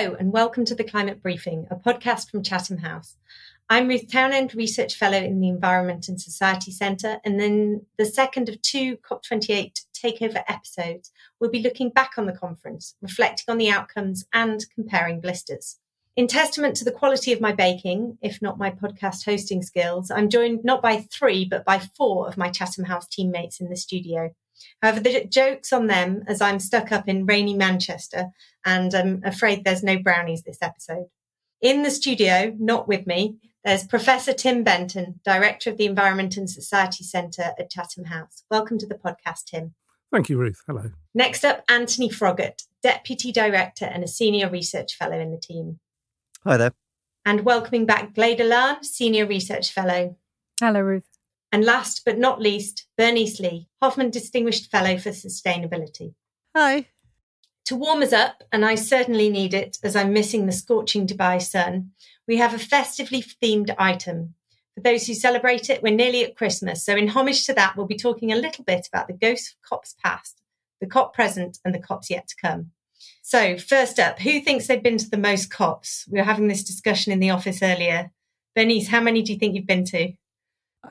Hello, 0.00 0.16
and 0.18 0.32
welcome 0.32 0.64
to 0.64 0.74
the 0.74 0.82
Climate 0.82 1.22
Briefing, 1.22 1.66
a 1.70 1.76
podcast 1.76 2.30
from 2.30 2.42
Chatham 2.42 2.78
House. 2.78 3.18
I'm 3.68 3.86
Ruth 3.86 4.10
Townend, 4.10 4.54
Research 4.54 4.94
Fellow 4.94 5.18
in 5.18 5.40
the 5.40 5.48
Environment 5.50 6.08
and 6.08 6.18
Society 6.18 6.72
Centre, 6.72 7.18
and 7.22 7.38
then 7.38 7.84
the 7.98 8.06
second 8.06 8.48
of 8.48 8.62
two 8.62 8.96
COP28 8.96 9.84
takeover 9.92 10.42
episodes, 10.48 11.12
we'll 11.38 11.50
be 11.50 11.60
looking 11.60 11.90
back 11.90 12.12
on 12.16 12.24
the 12.24 12.32
conference, 12.32 12.94
reflecting 13.02 13.44
on 13.52 13.58
the 13.58 13.68
outcomes, 13.68 14.24
and 14.32 14.64
comparing 14.74 15.20
blisters. 15.20 15.78
In 16.16 16.26
testament 16.26 16.76
to 16.76 16.84
the 16.86 16.92
quality 16.92 17.34
of 17.34 17.42
my 17.42 17.52
baking, 17.52 18.16
if 18.22 18.40
not 18.40 18.56
my 18.56 18.70
podcast 18.70 19.26
hosting 19.26 19.60
skills, 19.60 20.10
I'm 20.10 20.30
joined 20.30 20.64
not 20.64 20.80
by 20.80 21.04
three, 21.12 21.44
but 21.44 21.66
by 21.66 21.78
four 21.78 22.26
of 22.26 22.38
my 22.38 22.48
Chatham 22.48 22.86
House 22.86 23.06
teammates 23.06 23.60
in 23.60 23.68
the 23.68 23.76
studio. 23.76 24.34
However, 24.82 25.00
the 25.00 25.24
joke's 25.24 25.72
on 25.72 25.86
them 25.86 26.22
as 26.26 26.40
I'm 26.40 26.58
stuck 26.58 26.92
up 26.92 27.08
in 27.08 27.26
rainy 27.26 27.54
Manchester 27.54 28.26
and 28.64 28.94
I'm 28.94 29.22
afraid 29.24 29.64
there's 29.64 29.82
no 29.82 29.98
brownies 29.98 30.42
this 30.42 30.58
episode. 30.62 31.06
In 31.60 31.82
the 31.82 31.90
studio, 31.90 32.54
not 32.58 32.88
with 32.88 33.06
me, 33.06 33.36
there's 33.64 33.86
Professor 33.86 34.32
Tim 34.32 34.64
Benton, 34.64 35.20
Director 35.24 35.70
of 35.70 35.76
the 35.76 35.84
Environment 35.84 36.36
and 36.36 36.48
Society 36.48 37.04
Centre 37.04 37.52
at 37.58 37.70
Chatham 37.70 38.04
House. 38.04 38.44
Welcome 38.50 38.78
to 38.78 38.86
the 38.86 38.94
podcast, 38.94 39.44
Tim. 39.46 39.74
Thank 40.10 40.30
you, 40.30 40.38
Ruth. 40.38 40.62
Hello. 40.66 40.90
Next 41.14 41.44
up, 41.44 41.62
Antony 41.68 42.08
Froggatt, 42.08 42.64
Deputy 42.82 43.32
Director 43.32 43.84
and 43.84 44.02
a 44.02 44.08
Senior 44.08 44.48
Research 44.48 44.96
Fellow 44.96 45.18
in 45.18 45.30
the 45.30 45.38
team. 45.38 45.78
Hi 46.44 46.56
there. 46.56 46.72
And 47.26 47.44
welcoming 47.44 47.84
back 47.84 48.14
Glada 48.14 48.48
Lahn, 48.48 48.82
Senior 48.82 49.26
Research 49.26 49.70
Fellow. 49.70 50.16
Hello, 50.58 50.80
Ruth. 50.80 51.09
And 51.52 51.64
last 51.64 52.02
but 52.04 52.18
not 52.18 52.40
least, 52.40 52.86
Bernice 52.96 53.40
Lee, 53.40 53.68
Hoffmann 53.82 54.10
Distinguished 54.10 54.70
Fellow 54.70 54.98
for 54.98 55.10
Sustainability. 55.10 56.14
Hi. 56.56 56.88
To 57.66 57.76
warm 57.76 58.02
us 58.02 58.12
up, 58.12 58.42
and 58.52 58.64
I 58.64 58.74
certainly 58.74 59.28
need 59.28 59.54
it 59.54 59.78
as 59.82 59.96
I'm 59.96 60.12
missing 60.12 60.46
the 60.46 60.52
scorching 60.52 61.06
Dubai 61.06 61.40
sun, 61.42 61.92
we 62.26 62.36
have 62.36 62.54
a 62.54 62.58
festively 62.58 63.22
themed 63.22 63.74
item. 63.78 64.34
For 64.74 64.80
those 64.80 65.06
who 65.06 65.14
celebrate 65.14 65.68
it, 65.68 65.82
we're 65.82 65.94
nearly 65.94 66.24
at 66.24 66.36
Christmas. 66.36 66.84
So, 66.84 66.96
in 66.96 67.08
homage 67.08 67.44
to 67.46 67.54
that, 67.54 67.76
we'll 67.76 67.86
be 67.86 67.96
talking 67.96 68.32
a 68.32 68.36
little 68.36 68.64
bit 68.64 68.86
about 68.86 69.08
the 69.08 69.12
ghosts 69.12 69.52
of 69.52 69.68
COPs 69.68 69.96
past, 70.02 70.40
the 70.80 70.86
COP 70.86 71.14
present, 71.14 71.58
and 71.64 71.74
the 71.74 71.80
COPs 71.80 72.10
yet 72.10 72.28
to 72.28 72.36
come. 72.40 72.70
So, 73.22 73.58
first 73.58 73.98
up, 73.98 74.20
who 74.20 74.40
thinks 74.40 74.66
they've 74.66 74.82
been 74.82 74.98
to 74.98 75.10
the 75.10 75.16
most 75.16 75.50
COPs? 75.50 76.06
We 76.10 76.18
were 76.18 76.24
having 76.24 76.48
this 76.48 76.64
discussion 76.64 77.12
in 77.12 77.20
the 77.20 77.30
office 77.30 77.62
earlier. 77.62 78.10
Bernice, 78.54 78.88
how 78.88 79.00
many 79.00 79.22
do 79.22 79.32
you 79.32 79.38
think 79.38 79.54
you've 79.54 79.66
been 79.66 79.84
to? 79.86 80.12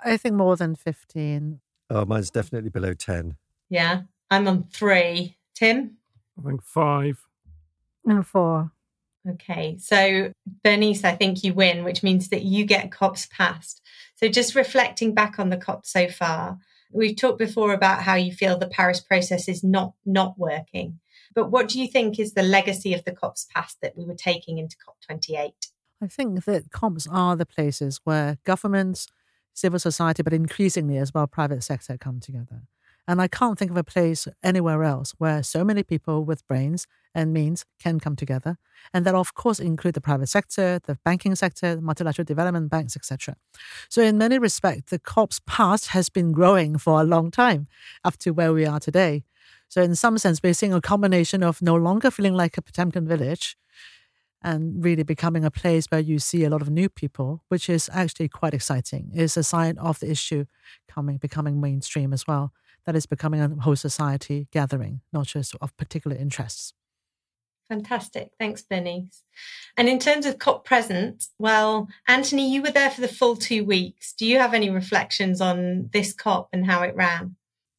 I 0.04 0.18
think 0.18 0.36
more 0.36 0.56
than 0.56 0.76
15. 0.76 1.60
Oh, 1.90 2.06
mine's 2.06 2.30
definitely 2.30 2.70
below 2.70 2.94
10. 2.94 3.36
Yeah, 3.70 4.02
I'm 4.30 4.48
on 4.48 4.66
three. 4.72 5.38
Tim? 5.56 5.98
I 6.38 6.48
think 6.48 6.64
five. 6.64 7.26
And 8.06 8.26
four. 8.26 8.72
Okay, 9.28 9.78
so 9.78 10.32
Bernice, 10.64 11.04
I 11.04 11.16
think 11.16 11.44
you 11.44 11.54
win, 11.54 11.84
which 11.84 12.04
means 12.04 12.30
that 12.30 12.44
you 12.44 12.66
get 12.66 12.92
COPs 12.92 13.28
passed. 13.28 13.82
So 14.16 14.28
just 14.28 14.56
reflecting 14.56 15.14
back 15.14 15.40
on 15.40 15.50
the 15.50 15.58
COPs 15.58 15.92
so 15.92 16.08
far, 16.08 16.60
we've 16.92 17.16
talked 17.16 17.38
before 17.38 17.74
about 17.74 18.04
how 18.04 18.16
you 18.16 18.32
feel 18.32 18.58
the 18.58 18.68
Paris 18.68 19.00
process 19.02 19.48
is 19.48 19.64
not 19.64 19.94
not 20.06 20.40
working. 20.40 21.00
But 21.36 21.52
what 21.52 21.68
do 21.68 21.80
you 21.80 21.88
think 21.88 22.18
is 22.18 22.34
the 22.34 22.44
legacy 22.44 22.94
of 22.94 23.04
the 23.04 23.12
COPs 23.12 23.48
past 23.54 23.82
that 23.82 23.98
we 23.98 24.06
were 24.06 24.16
taking 24.16 24.58
into 24.58 24.78
COP28? 24.78 25.52
I 26.02 26.08
think 26.08 26.46
that 26.46 26.72
COPs 26.72 27.08
are 27.12 27.36
the 27.36 27.46
places 27.46 28.00
where 28.04 28.38
governments, 28.46 29.08
civil 29.60 29.80
society, 29.80 30.24
but 30.24 30.34
increasingly 30.34 30.98
as 30.98 31.14
well 31.14 31.28
private 31.28 31.64
sector 31.64 31.98
come 31.98 32.20
together. 32.20 32.64
And 33.08 33.20
I 33.20 33.28
can't 33.28 33.58
think 33.58 33.72
of 33.72 33.78
a 33.78 33.84
place 33.84 34.28
anywhere 34.44 34.84
else 34.84 35.16
where 35.18 35.42
so 35.42 35.64
many 35.64 35.82
people 35.82 36.24
with 36.24 36.48
brains 36.48 36.86
and 37.16 37.34
means 37.34 37.66
can 37.80 38.00
come 38.00 38.16
together. 38.16 38.58
And 38.94 39.04
that, 39.04 39.16
of 39.16 39.34
course, 39.34 39.60
include 39.60 39.96
the 39.96 40.02
private 40.02 40.30
sector, 40.30 40.80
the 40.86 41.00
banking 41.04 41.34
sector, 41.34 41.82
multilateral 41.82 42.26
development 42.26 42.70
banks, 42.70 42.96
etc. 42.96 43.36
So, 43.90 44.04
in 44.04 44.20
many 44.20 44.38
respects, 44.38 44.92
the 44.92 45.00
COP's 45.00 45.42
past 45.48 45.88
has 45.88 46.10
been 46.10 46.32
growing 46.32 46.78
for 46.78 47.02
a 47.02 47.04
long 47.04 47.32
time 47.32 47.66
up 48.04 48.18
to 48.18 48.30
where 48.30 48.54
we 48.54 48.66
are 48.66 48.80
today. 48.80 49.24
So, 49.70 49.82
in 49.82 49.96
some 49.96 50.20
sense, 50.20 50.42
we're 50.44 50.54
seeing 50.54 50.74
a 50.74 50.82
combination 50.82 51.42
of 51.42 51.64
no 51.64 51.76
longer 51.76 52.12
feeling 52.12 52.36
like 52.36 52.58
a 52.58 52.62
Potemkin 52.62 53.08
village 53.08 53.58
and 54.42 54.84
really 54.84 55.04
becoming 55.04 55.44
a 55.44 55.52
place 55.52 55.86
where 55.90 56.00
you 56.00 56.20
see 56.20 56.44
a 56.44 56.50
lot 56.50 56.62
of 56.62 56.70
new 56.70 56.90
people, 56.90 57.44
which 57.50 57.70
is 57.70 57.90
actually 57.94 58.30
quite 58.30 58.54
exciting. 58.54 59.12
It's 59.14 59.38
a 59.38 59.44
sign 59.44 59.78
of 59.78 60.00
the 60.00 60.10
issue 60.10 60.46
coming, 60.88 61.18
becoming 61.18 61.60
mainstream 61.60 62.14
as 62.14 62.26
well. 62.28 62.54
That 62.86 62.96
is 62.96 63.06
becoming 63.06 63.42
a 63.42 63.50
whole 63.62 63.76
society 63.76 64.48
gathering, 64.52 65.02
not 65.12 65.28
just 65.28 65.56
of 65.62 65.76
particular 65.78 66.16
interests. 66.16 66.74
Fantastic. 67.68 68.32
Thanks, 68.40 68.64
Bernice. 68.64 69.22
And 69.78 69.88
in 69.88 70.00
terms 70.00 70.26
of 70.26 70.40
COP 70.40 70.66
present, 70.66 71.28
well, 71.38 71.88
Antony, 72.08 72.52
you 72.52 72.64
were 72.64 72.72
there 72.72 72.90
for 72.90 73.02
the 73.02 73.08
full 73.08 73.36
two 73.36 73.64
weeks. 73.64 74.12
Do 74.14 74.26
you 74.26 74.40
have 74.40 74.56
any 74.56 74.72
reflections 74.72 75.40
on 75.40 75.90
this 75.94 76.14
COP 76.14 76.50
and 76.52 76.66
how 76.66 76.82
it 76.82 76.96
ran? 76.96 77.36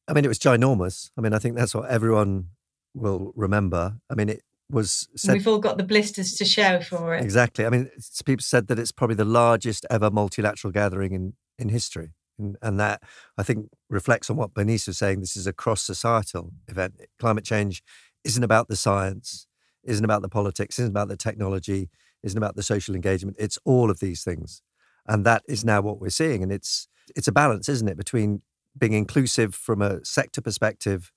I 0.07 0.13
mean, 0.13 0.23
it 0.23 0.29
was 0.29 0.39
ginormous. 0.39 1.11
I 1.17 1.21
mean, 1.21 1.33
I 1.33 1.39
think 1.39 1.57
that's 1.57 1.75
what 1.75 1.89
everyone 1.89 2.47
will 2.93 3.33
remember. 3.35 3.97
I 4.09 4.15
mean, 4.15 4.29
it 4.29 4.43
was 4.71 5.07
said, 5.15 5.33
we've 5.33 5.47
all 5.47 5.59
got 5.59 5.77
the 5.77 5.83
blisters 5.83 6.33
to 6.35 6.45
show 6.45 6.79
for 6.81 7.15
it. 7.15 7.23
Exactly. 7.23 7.65
I 7.65 7.69
mean, 7.69 7.89
people 8.25 8.43
said 8.43 8.67
that 8.67 8.79
it's 8.79 8.91
probably 8.91 9.15
the 9.15 9.25
largest 9.25 9.85
ever 9.89 10.09
multilateral 10.09 10.71
gathering 10.71 11.13
in 11.13 11.33
in 11.59 11.69
history, 11.69 12.13
and, 12.39 12.57
and 12.61 12.79
that 12.79 13.03
I 13.37 13.43
think 13.43 13.69
reflects 13.89 14.29
on 14.29 14.37
what 14.37 14.53
Bernice 14.53 14.87
was 14.87 14.97
saying. 14.97 15.19
This 15.19 15.35
is 15.35 15.47
a 15.47 15.53
cross 15.53 15.81
societal 15.81 16.51
event. 16.67 16.99
Climate 17.19 17.45
change 17.45 17.83
isn't 18.23 18.43
about 18.43 18.67
the 18.67 18.75
science, 18.75 19.47
isn't 19.83 20.05
about 20.05 20.21
the 20.21 20.29
politics, 20.29 20.79
isn't 20.79 20.91
about 20.91 21.09
the 21.09 21.17
technology, 21.17 21.89
isn't 22.23 22.37
about 22.37 22.55
the 22.55 22.63
social 22.63 22.95
engagement. 22.95 23.37
It's 23.39 23.59
all 23.65 23.91
of 23.91 23.99
these 23.99 24.23
things, 24.23 24.61
and 25.07 25.25
that 25.25 25.43
is 25.47 25.63
now 25.65 25.81
what 25.81 25.99
we're 25.99 26.09
seeing. 26.09 26.43
And 26.43 26.51
it's 26.51 26.87
it's 27.15 27.27
a 27.27 27.31
balance, 27.31 27.69
isn't 27.69 27.87
it, 27.87 27.97
between 27.97 28.41
being 28.77 28.93
inclusive 28.93 29.53
from 29.53 29.81
a 29.81 30.03
sector 30.05 30.41
perspective 30.41 31.11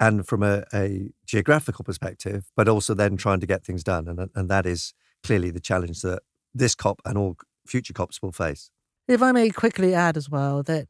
and 0.00 0.26
from 0.26 0.42
a, 0.42 0.64
a, 0.72 1.10
geographical 1.26 1.84
perspective, 1.84 2.50
but 2.56 2.66
also 2.66 2.94
then 2.94 3.16
trying 3.16 3.38
to 3.38 3.46
get 3.46 3.64
things 3.64 3.84
done. 3.84 4.08
And, 4.08 4.30
and 4.34 4.48
that 4.48 4.66
is 4.66 4.94
clearly 5.22 5.50
the 5.50 5.60
challenge 5.60 6.00
that 6.00 6.22
this 6.54 6.74
COP 6.74 7.00
and 7.04 7.16
all 7.16 7.36
future 7.66 7.92
COPs 7.92 8.20
will 8.20 8.32
face. 8.32 8.70
If 9.06 9.22
I 9.22 9.30
may 9.30 9.50
quickly 9.50 9.94
add 9.94 10.16
as 10.16 10.28
well 10.28 10.62
that 10.64 10.88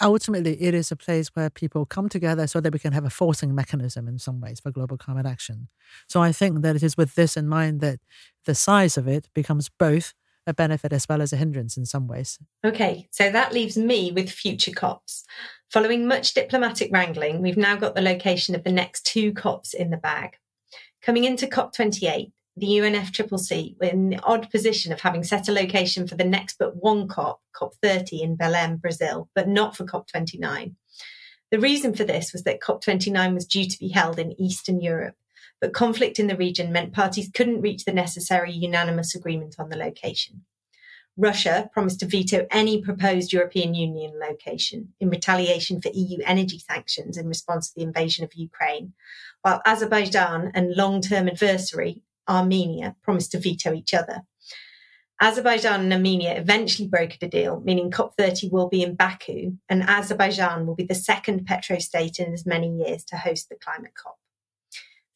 ultimately 0.00 0.62
it 0.62 0.74
is 0.74 0.92
a 0.92 0.96
place 0.96 1.28
where 1.34 1.50
people 1.50 1.84
come 1.86 2.08
together 2.08 2.46
so 2.46 2.60
that 2.60 2.72
we 2.72 2.78
can 2.78 2.92
have 2.92 3.04
a 3.04 3.10
forcing 3.10 3.54
mechanism 3.54 4.06
in 4.06 4.18
some 4.18 4.40
ways 4.40 4.60
for 4.60 4.70
global 4.70 4.96
climate 4.96 5.26
action. 5.26 5.68
So 6.08 6.22
I 6.22 6.32
think 6.32 6.62
that 6.62 6.76
it 6.76 6.82
is 6.82 6.96
with 6.96 7.14
this 7.14 7.36
in 7.36 7.48
mind 7.48 7.80
that 7.80 8.00
the 8.44 8.54
size 8.54 8.96
of 8.96 9.08
it 9.08 9.28
becomes 9.34 9.68
both 9.68 10.14
a 10.46 10.54
benefit 10.54 10.92
as 10.92 11.06
well 11.08 11.20
as 11.22 11.32
a 11.32 11.36
hindrance 11.36 11.76
in 11.76 11.86
some 11.86 12.06
ways. 12.06 12.38
Okay, 12.64 13.08
so 13.10 13.30
that 13.30 13.52
leaves 13.52 13.76
me 13.76 14.10
with 14.12 14.30
future 14.30 14.72
COPs. 14.72 15.24
Following 15.70 16.08
much 16.08 16.34
diplomatic 16.34 16.90
wrangling, 16.92 17.40
we've 17.40 17.56
now 17.56 17.76
got 17.76 17.94
the 17.94 18.00
location 18.00 18.56
of 18.56 18.64
the 18.64 18.72
next 18.72 19.06
two 19.06 19.32
COPs 19.32 19.72
in 19.72 19.90
the 19.90 19.96
bag. 19.96 20.36
Coming 21.00 21.22
into 21.22 21.46
COP28, 21.46 22.32
the 22.56 22.66
UNFCCC 22.66 23.76
were 23.80 23.86
in 23.86 24.10
the 24.10 24.18
odd 24.24 24.50
position 24.50 24.92
of 24.92 25.00
having 25.00 25.22
set 25.22 25.48
a 25.48 25.52
location 25.52 26.08
for 26.08 26.16
the 26.16 26.24
next 26.24 26.56
but 26.58 26.74
one 26.74 27.06
COP, 27.06 27.40
COP30 27.54 28.20
in 28.20 28.36
Belém, 28.36 28.80
Brazil, 28.80 29.28
but 29.36 29.46
not 29.46 29.76
for 29.76 29.84
COP29. 29.84 30.74
The 31.52 31.60
reason 31.60 31.94
for 31.94 32.02
this 32.02 32.32
was 32.32 32.42
that 32.42 32.60
COP29 32.60 33.32
was 33.32 33.46
due 33.46 33.66
to 33.66 33.78
be 33.78 33.90
held 33.90 34.18
in 34.18 34.40
Eastern 34.40 34.80
Europe, 34.80 35.14
but 35.60 35.72
conflict 35.72 36.18
in 36.18 36.26
the 36.26 36.36
region 36.36 36.72
meant 36.72 36.92
parties 36.92 37.30
couldn't 37.32 37.60
reach 37.60 37.84
the 37.84 37.92
necessary 37.92 38.50
unanimous 38.50 39.14
agreement 39.14 39.54
on 39.60 39.68
the 39.68 39.76
location. 39.76 40.44
Russia 41.16 41.68
promised 41.72 42.00
to 42.00 42.06
veto 42.06 42.46
any 42.50 42.80
proposed 42.80 43.32
European 43.32 43.74
Union 43.74 44.12
location 44.18 44.92
in 45.00 45.10
retaliation 45.10 45.80
for 45.80 45.90
EU 45.92 46.18
energy 46.24 46.58
sanctions 46.58 47.16
in 47.16 47.26
response 47.26 47.68
to 47.68 47.74
the 47.76 47.84
invasion 47.84 48.24
of 48.24 48.34
Ukraine, 48.34 48.92
while 49.42 49.60
Azerbaijan 49.66 50.50
and 50.54 50.76
long 50.76 51.00
term 51.00 51.28
adversary 51.28 52.02
Armenia 52.28 52.96
promised 53.02 53.32
to 53.32 53.40
veto 53.40 53.74
each 53.74 53.92
other. 53.92 54.22
Azerbaijan 55.22 55.82
and 55.82 55.92
Armenia 55.92 56.38
eventually 56.38 56.88
brokered 56.88 57.22
a 57.22 57.28
deal, 57.28 57.60
meaning 57.60 57.90
COP30 57.90 58.50
will 58.50 58.68
be 58.68 58.82
in 58.82 58.94
Baku, 58.94 59.58
and 59.68 59.82
Azerbaijan 59.82 60.66
will 60.66 60.74
be 60.74 60.84
the 60.84 60.94
second 60.94 61.44
petro 61.44 61.78
state 61.78 62.18
in 62.18 62.32
as 62.32 62.46
many 62.46 62.74
years 62.74 63.04
to 63.04 63.18
host 63.18 63.50
the 63.50 63.56
climate 63.56 63.92
COP. 63.94 64.19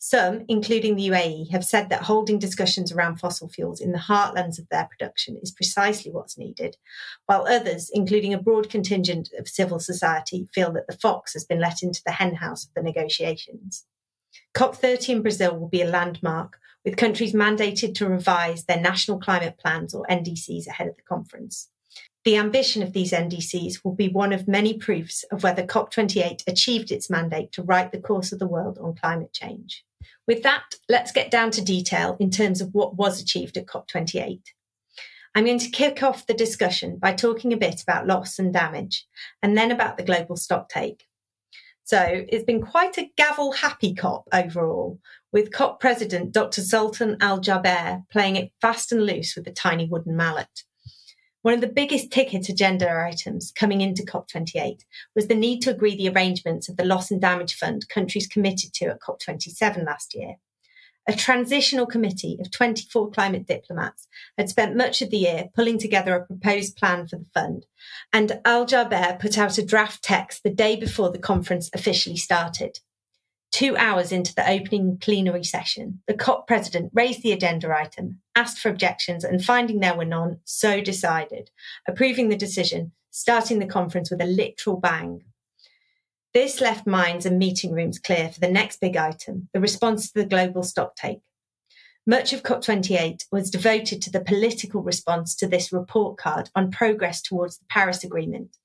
Some, 0.06 0.44
including 0.48 0.96
the 0.96 1.08
UAE, 1.08 1.50
have 1.50 1.64
said 1.64 1.88
that 1.88 2.02
holding 2.02 2.38
discussions 2.38 2.92
around 2.92 3.16
fossil 3.16 3.48
fuels 3.48 3.80
in 3.80 3.92
the 3.92 3.98
heartlands 3.98 4.58
of 4.58 4.68
their 4.68 4.84
production 4.84 5.38
is 5.42 5.50
precisely 5.50 6.12
what's 6.12 6.36
needed, 6.36 6.76
while 7.24 7.46
others, 7.48 7.90
including 7.90 8.34
a 8.34 8.42
broad 8.42 8.68
contingent 8.68 9.30
of 9.38 9.48
civil 9.48 9.78
society, 9.80 10.46
feel 10.52 10.70
that 10.72 10.88
the 10.88 10.98
fox 10.98 11.32
has 11.32 11.46
been 11.46 11.58
let 11.58 11.82
into 11.82 12.02
the 12.04 12.12
henhouse 12.12 12.66
of 12.66 12.74
the 12.74 12.82
negotiations. 12.82 13.86
COP30 14.54 15.08
in 15.08 15.22
Brazil 15.22 15.58
will 15.58 15.70
be 15.70 15.80
a 15.80 15.88
landmark, 15.88 16.58
with 16.84 16.98
countries 16.98 17.32
mandated 17.32 17.94
to 17.94 18.06
revise 18.06 18.66
their 18.66 18.82
national 18.82 19.18
climate 19.18 19.56
plans 19.56 19.94
or 19.94 20.04
NDCs 20.10 20.66
ahead 20.66 20.88
of 20.88 20.96
the 20.96 21.02
conference. 21.08 21.70
The 22.26 22.36
ambition 22.36 22.82
of 22.82 22.92
these 22.92 23.12
NDCs 23.12 23.82
will 23.82 23.94
be 23.94 24.08
one 24.08 24.34
of 24.34 24.46
many 24.46 24.76
proofs 24.76 25.24
of 25.32 25.42
whether 25.42 25.62
COP28 25.62 26.42
achieved 26.46 26.92
its 26.92 27.08
mandate 27.08 27.52
to 27.52 27.62
right 27.62 27.90
the 27.90 28.00
course 28.00 28.32
of 28.32 28.38
the 28.38 28.46
world 28.46 28.76
on 28.78 28.94
climate 28.94 29.32
change. 29.32 29.82
With 30.26 30.42
that, 30.42 30.64
let's 30.88 31.12
get 31.12 31.30
down 31.30 31.50
to 31.52 31.64
detail 31.64 32.16
in 32.18 32.30
terms 32.30 32.60
of 32.60 32.70
what 32.72 32.96
was 32.96 33.20
achieved 33.20 33.56
at 33.56 33.66
COP28. 33.66 34.40
I'm 35.34 35.44
going 35.44 35.58
to 35.58 35.70
kick 35.70 36.02
off 36.02 36.26
the 36.26 36.34
discussion 36.34 36.98
by 36.98 37.12
talking 37.12 37.52
a 37.52 37.56
bit 37.56 37.82
about 37.82 38.06
loss 38.06 38.38
and 38.38 38.52
damage, 38.52 39.06
and 39.42 39.56
then 39.56 39.72
about 39.72 39.96
the 39.96 40.04
global 40.04 40.36
stocktake. 40.36 41.00
So 41.86 42.24
it's 42.28 42.44
been 42.44 42.62
quite 42.62 42.96
a 42.96 43.10
gavel 43.16 43.52
happy 43.52 43.94
COP 43.94 44.28
overall, 44.32 45.00
with 45.32 45.52
COP 45.52 45.80
President 45.80 46.32
Dr. 46.32 46.62
Sultan 46.62 47.16
Al 47.20 47.40
Jaber 47.40 48.04
playing 48.10 48.36
it 48.36 48.52
fast 48.60 48.92
and 48.92 49.04
loose 49.04 49.34
with 49.36 49.46
a 49.46 49.52
tiny 49.52 49.86
wooden 49.86 50.16
mallet. 50.16 50.62
One 51.44 51.52
of 51.52 51.60
the 51.60 51.66
biggest 51.66 52.10
ticket 52.10 52.48
agenda 52.48 52.90
items 52.90 53.52
coming 53.54 53.82
into 53.82 54.02
COP28 54.02 54.78
was 55.14 55.26
the 55.26 55.34
need 55.34 55.60
to 55.60 55.70
agree 55.70 55.94
the 55.94 56.08
arrangements 56.08 56.70
of 56.70 56.78
the 56.78 56.86
loss 56.86 57.10
and 57.10 57.20
damage 57.20 57.54
fund 57.54 57.86
countries 57.90 58.26
committed 58.26 58.72
to 58.72 58.86
at 58.86 59.00
COP27 59.02 59.84
last 59.84 60.14
year. 60.14 60.36
A 61.06 61.12
transitional 61.12 61.84
committee 61.84 62.38
of 62.40 62.50
24 62.50 63.10
climate 63.10 63.46
diplomats 63.46 64.08
had 64.38 64.48
spent 64.48 64.74
much 64.74 65.02
of 65.02 65.10
the 65.10 65.18
year 65.18 65.50
pulling 65.54 65.78
together 65.78 66.14
a 66.14 66.24
proposed 66.24 66.76
plan 66.78 67.06
for 67.06 67.16
the 67.16 67.28
fund, 67.34 67.66
and 68.10 68.40
Al 68.46 68.64
Jaber 68.64 69.20
put 69.20 69.36
out 69.36 69.58
a 69.58 69.66
draft 69.66 70.02
text 70.02 70.44
the 70.44 70.50
day 70.50 70.76
before 70.76 71.10
the 71.10 71.18
conference 71.18 71.68
officially 71.74 72.16
started. 72.16 72.78
Two 73.52 73.76
hours 73.76 74.12
into 74.12 74.34
the 74.34 74.50
opening 74.50 74.96
plenary 74.96 75.44
session, 75.44 76.00
the 76.08 76.14
COP 76.14 76.46
president 76.46 76.90
raised 76.94 77.22
the 77.22 77.32
agenda 77.32 77.70
item, 77.70 78.22
asked 78.36 78.58
for 78.58 78.68
objections, 78.68 79.24
and 79.24 79.44
finding 79.44 79.80
there 79.80 79.96
were 79.96 80.04
none, 80.04 80.40
so 80.44 80.80
decided, 80.80 81.50
approving 81.86 82.28
the 82.28 82.36
decision, 82.36 82.92
starting 83.10 83.58
the 83.58 83.66
conference 83.66 84.10
with 84.10 84.20
a 84.20 84.26
literal 84.26 84.76
bang. 84.76 85.22
This 86.32 86.60
left 86.60 86.86
minds 86.86 87.26
and 87.26 87.38
meeting 87.38 87.72
rooms 87.72 87.98
clear 87.98 88.28
for 88.28 88.40
the 88.40 88.50
next 88.50 88.80
big 88.80 88.96
item, 88.96 89.48
the 89.52 89.60
response 89.60 90.10
to 90.10 90.20
the 90.20 90.26
global 90.26 90.62
stocktake. 90.62 91.20
Much 92.06 92.32
of 92.32 92.42
COP28 92.42 93.24
was 93.32 93.50
devoted 93.50 94.02
to 94.02 94.10
the 94.10 94.20
political 94.20 94.82
response 94.82 95.34
to 95.36 95.46
this 95.46 95.72
report 95.72 96.18
card 96.18 96.50
on 96.54 96.70
progress 96.70 97.22
towards 97.22 97.58
the 97.58 97.64
Paris 97.70 98.04
Agreement, 98.04 98.58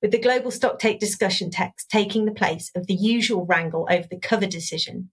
with 0.00 0.12
the 0.12 0.18
global 0.18 0.50
stocktake 0.50 1.00
discussion 1.00 1.50
text 1.50 1.90
taking 1.90 2.24
the 2.24 2.30
place 2.30 2.70
of 2.76 2.86
the 2.86 2.94
usual 2.94 3.46
wrangle 3.46 3.88
over 3.90 4.06
the 4.08 4.18
cover 4.20 4.46
decision. 4.46 5.10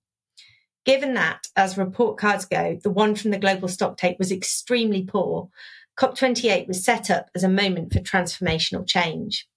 Given 0.85 1.13
that, 1.13 1.47
as 1.55 1.77
report 1.77 2.17
cards 2.17 2.45
go, 2.45 2.79
the 2.81 2.89
one 2.89 3.15
from 3.15 3.31
the 3.31 3.37
global 3.37 3.67
stocktake 3.67 4.17
was 4.17 4.31
extremely 4.31 5.03
poor, 5.03 5.49
COP28 5.99 6.67
was 6.67 6.83
set 6.83 7.11
up 7.11 7.29
as 7.35 7.43
a 7.43 7.49
moment 7.49 7.93
for 7.93 7.99
transformational 7.99 8.87
change. 8.87 9.47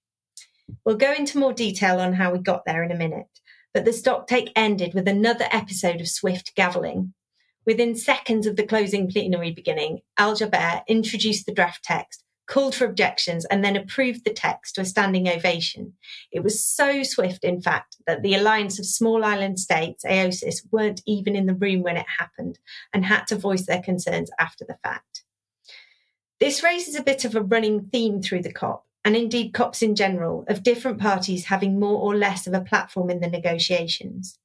We'll 0.84 0.96
go 0.96 1.12
into 1.12 1.38
more 1.38 1.52
detail 1.52 2.00
on 2.00 2.14
how 2.14 2.32
we 2.32 2.38
got 2.38 2.64
there 2.66 2.82
in 2.82 2.90
a 2.90 2.96
minute, 2.96 3.28
but 3.72 3.84
the 3.84 3.90
stocktake 3.90 4.50
ended 4.54 4.92
with 4.92 5.08
another 5.08 5.46
episode 5.50 6.00
of 6.00 6.08
swift 6.08 6.54
gavelling. 6.54 7.14
Within 7.66 7.96
seconds 7.96 8.46
of 8.46 8.56
the 8.56 8.66
closing 8.66 9.10
plenary 9.10 9.50
beginning, 9.50 10.00
Al 10.18 10.34
Jaber 10.34 10.86
introduced 10.86 11.46
the 11.46 11.54
draft 11.54 11.82
text, 11.82 12.23
called 12.46 12.75
for 12.75 12.85
objections, 12.85 13.44
and 13.46 13.64
then 13.64 13.76
approved 13.76 14.25
the 14.25 14.32
text 14.32 14.75
to 14.75 14.82
a 14.82 14.85
standing 14.85 15.29
ovation. 15.29 15.94
It 16.31 16.43
was 16.43 16.64
so 16.64 17.02
swift, 17.02 17.44
in 17.44 17.61
fact, 17.61 17.96
that 18.06 18.23
the 18.23 18.35
Alliance 18.35 18.79
of 18.79 18.87
Small 18.87 19.25
Island 19.25 19.58
States, 19.58 20.05
AOSIS, 20.05 20.67
weren't 20.70 21.02
even 21.06 21.35
in 21.37 21.46
the 21.46 21.55
room 21.55 21.82
when 21.82 21.96
it 21.96 22.06
happened 22.19 22.58
and 22.93 23.05
had 23.05 23.26
to 23.29 23.37
voice 23.37 23.67
their 23.67 23.82
concerns 23.82 24.31
after 24.38 24.64
the 24.64 24.79
fact. 24.82 25.25
This 26.41 26.62
raises 26.62 26.94
a 26.94 27.02
bit 27.02 27.25
of 27.25 27.35
a 27.35 27.43
running 27.43 27.87
theme 27.87 28.20
through 28.20 28.43
the 28.43 28.52
COP, 28.52 28.85
and 29.05 29.17
indeed 29.17 29.55
COPs 29.55 29.82
in 29.82 29.94
general, 29.94 30.44
of 30.49 30.62
different 30.62 30.99
parties 30.99 31.46
having 31.46 31.79
more 31.79 32.00
or 32.00 32.17
less 32.17 32.46
of 32.46 32.55
a 32.55 32.61
platform 32.61 33.11
in 33.11 33.20
the 33.20 33.29
negotiations. 33.29 34.38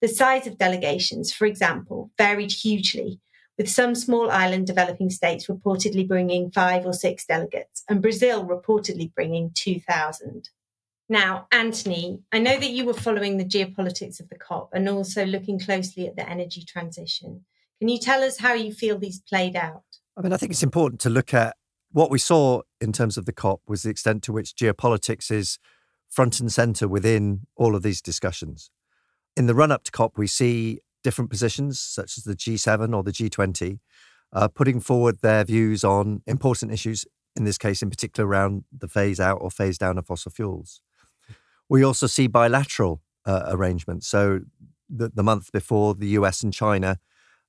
The 0.00 0.08
size 0.08 0.46
of 0.46 0.58
delegations, 0.58 1.32
for 1.32 1.46
example, 1.46 2.10
varied 2.16 2.52
hugely, 2.52 3.20
with 3.60 3.68
some 3.68 3.94
small 3.94 4.30
island 4.30 4.66
developing 4.66 5.10
states 5.10 5.46
reportedly 5.46 6.08
bringing 6.08 6.50
five 6.50 6.86
or 6.86 6.94
six 6.94 7.26
delegates, 7.26 7.84
and 7.90 8.00
Brazil 8.00 8.46
reportedly 8.46 9.14
bringing 9.14 9.50
2,000. 9.54 10.48
Now, 11.10 11.46
Antony, 11.52 12.22
I 12.32 12.38
know 12.38 12.58
that 12.58 12.70
you 12.70 12.86
were 12.86 12.94
following 12.94 13.36
the 13.36 13.44
geopolitics 13.44 14.18
of 14.18 14.30
the 14.30 14.38
COP 14.38 14.70
and 14.72 14.88
also 14.88 15.26
looking 15.26 15.58
closely 15.58 16.06
at 16.06 16.16
the 16.16 16.26
energy 16.26 16.64
transition. 16.66 17.44
Can 17.80 17.90
you 17.90 17.98
tell 17.98 18.22
us 18.22 18.38
how 18.38 18.54
you 18.54 18.72
feel 18.72 18.98
these 18.98 19.20
played 19.20 19.56
out? 19.56 19.82
I 20.16 20.22
mean, 20.22 20.32
I 20.32 20.38
think 20.38 20.52
it's 20.52 20.62
important 20.62 21.02
to 21.02 21.10
look 21.10 21.34
at 21.34 21.54
what 21.92 22.10
we 22.10 22.18
saw 22.18 22.62
in 22.80 22.94
terms 22.94 23.18
of 23.18 23.26
the 23.26 23.32
COP 23.34 23.60
was 23.68 23.82
the 23.82 23.90
extent 23.90 24.22
to 24.22 24.32
which 24.32 24.54
geopolitics 24.54 25.30
is 25.30 25.58
front 26.08 26.40
and 26.40 26.50
center 26.50 26.88
within 26.88 27.40
all 27.56 27.76
of 27.76 27.82
these 27.82 28.00
discussions. 28.00 28.70
In 29.36 29.44
the 29.44 29.54
run 29.54 29.70
up 29.70 29.84
to 29.84 29.92
COP, 29.92 30.16
we 30.16 30.28
see 30.28 30.80
different 31.02 31.30
positions, 31.30 31.80
such 31.80 32.18
as 32.18 32.24
the 32.24 32.34
G7 32.34 32.94
or 32.94 33.02
the 33.02 33.12
G20, 33.12 33.78
uh, 34.32 34.48
putting 34.48 34.80
forward 34.80 35.20
their 35.20 35.44
views 35.44 35.84
on 35.84 36.22
important 36.26 36.72
issues, 36.72 37.04
in 37.36 37.44
this 37.44 37.58
case, 37.58 37.82
in 37.82 37.90
particular, 37.90 38.28
around 38.28 38.64
the 38.76 38.88
phase 38.88 39.20
out 39.20 39.38
or 39.40 39.50
phase 39.50 39.78
down 39.78 39.98
of 39.98 40.06
fossil 40.06 40.30
fuels. 40.30 40.80
We 41.68 41.84
also 41.84 42.06
see 42.06 42.26
bilateral 42.26 43.02
uh, 43.24 43.44
arrangements. 43.48 44.06
So, 44.06 44.40
the, 44.88 45.08
the, 45.08 45.22
month 45.22 45.52
before, 45.52 45.94
the 45.94 46.08
US 46.08 46.42
and 46.42 46.52
China 46.52 46.98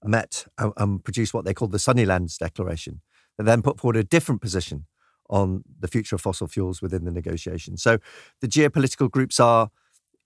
met 0.04 0.46
and, 0.60 0.74
and 0.78 1.04
produced 1.04 1.34
what 1.34 1.44
they 1.44 1.56
called 1.56 1.72
the 1.72 1.80
Sunnylands 1.80 2.38
Declaration, 2.38 3.02
and 3.40 3.48
then 3.48 3.62
put 3.64 3.80
forward 3.80 3.96
a 3.96 4.04
different 4.04 4.42
position 4.42 4.86
on 5.30 5.64
the 5.80 5.88
future 5.88 6.16
of 6.16 6.22
fossil 6.22 6.48
fuels 6.48 6.82
within 6.82 7.06
the 7.06 7.12
negotiation. 7.12 7.78
So, 7.78 7.98
the 8.42 8.48
geopolitical 8.48 9.10
groups 9.10 9.40
are, 9.40 9.72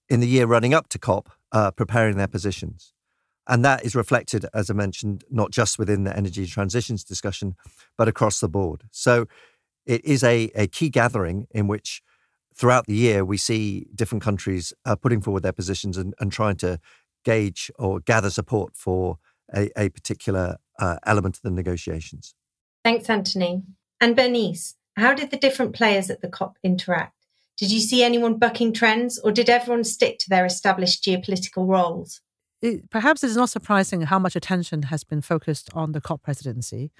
in 0.09 0.19
the 0.19 0.27
year 0.27 0.45
running 0.45 0.73
up 0.73 0.89
to 0.89 0.99
COP, 0.99 1.31
uh, 1.51 1.71
preparing 1.71 2.17
their 2.17 2.27
positions. 2.27 2.93
And 3.47 3.63
that 3.63 3.85
is 3.85 3.95
reflected, 3.95 4.45
as 4.53 4.69
I 4.69 4.73
mentioned, 4.73 5.23
not 5.29 5.51
just 5.51 5.77
within 5.77 6.03
the 6.03 6.15
energy 6.15 6.45
transitions 6.47 7.03
discussion, 7.03 7.55
but 7.97 8.07
across 8.07 8.39
the 8.39 8.49
board. 8.49 8.83
So 8.91 9.27
it 9.85 10.03
is 10.03 10.23
a, 10.23 10.51
a 10.55 10.67
key 10.67 10.89
gathering 10.89 11.47
in 11.51 11.67
which 11.67 12.01
throughout 12.55 12.87
the 12.87 12.95
year 12.95 13.23
we 13.23 13.37
see 13.37 13.87
different 13.93 14.23
countries 14.23 14.73
uh, 14.85 14.95
putting 14.95 15.21
forward 15.21 15.43
their 15.43 15.53
positions 15.53 15.97
and, 15.97 16.13
and, 16.19 16.31
trying 16.31 16.55
to 16.55 16.79
gauge 17.23 17.69
or 17.77 17.99
gather 17.99 18.29
support 18.29 18.75
for 18.75 19.17
a, 19.53 19.69
a 19.77 19.89
particular 19.89 20.57
uh, 20.79 20.97
element 21.05 21.37
of 21.37 21.41
the 21.43 21.51
negotiations. 21.51 22.33
Thanks, 22.83 23.09
Antony. 23.09 23.63
And 23.99 24.15
Bernice, 24.15 24.75
how 24.97 25.13
did 25.13 25.31
the 25.31 25.37
different 25.37 25.75
players 25.75 26.09
at 26.09 26.21
the 26.21 26.29
COP 26.29 26.57
interact? 26.63 27.13
Did 27.57 27.71
you 27.71 27.79
see 27.79 28.03
anyone 28.03 28.37
bucking 28.37 28.73
trends, 28.73 29.17
or 29.19 29.31
did 29.31 29.49
everyone 29.49 29.83
stick 29.83 30.19
to 30.19 30.29
their 30.29 30.45
established 30.45 31.03
geopolitical 31.03 31.67
roles? 31.67 32.21
It, 32.65 32.89
perhaps 32.89 33.23
it's 33.23 33.35
not 33.35 33.49
surprising 33.49 34.01
how 34.01 34.19
much 34.19 34.35
attention 34.35 34.83
has 34.83 35.03
been 35.03 35.21
focused 35.21 35.69
on 35.73 35.91
the 35.91 36.01
COP 36.01 36.23
presidency, 36.23 36.91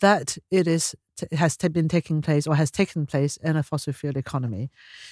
that 0.00 0.36
it 0.50 0.66
is 0.66 0.94
has 1.30 1.56
been 1.56 1.88
taking 1.88 2.20
place 2.22 2.46
or 2.46 2.56
has 2.56 2.70
taken 2.70 3.06
place 3.06 3.36
in 3.36 3.54
a 3.54 3.62
fossil 3.62 3.92
fuel 3.92 4.16
economy, 4.16 4.70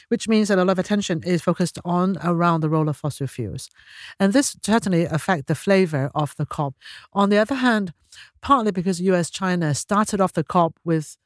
which 0.08 0.26
means 0.26 0.48
that 0.48 0.58
a 0.58 0.64
lot 0.64 0.72
of 0.72 0.78
attention 0.78 1.22
is 1.24 1.42
focused 1.42 1.78
on 1.84 2.16
around 2.24 2.62
the 2.62 2.70
role 2.70 2.88
of 2.88 2.96
fossil 2.96 3.26
fuels, 3.26 3.70
and 4.18 4.32
this 4.32 4.56
certainly 4.62 5.04
affect 5.04 5.46
the 5.46 5.54
flavor 5.54 6.10
of 6.14 6.34
the 6.36 6.46
COP. 6.46 6.74
On 7.12 7.30
the 7.30 7.38
other 7.38 7.56
hand, 7.56 7.92
partly 8.40 8.72
because 8.72 9.00
U.S. 9.02 9.30
China 9.30 9.74
started 9.74 10.20
off 10.20 10.32
the 10.32 10.42
COP 10.42 10.74
with 10.84 11.16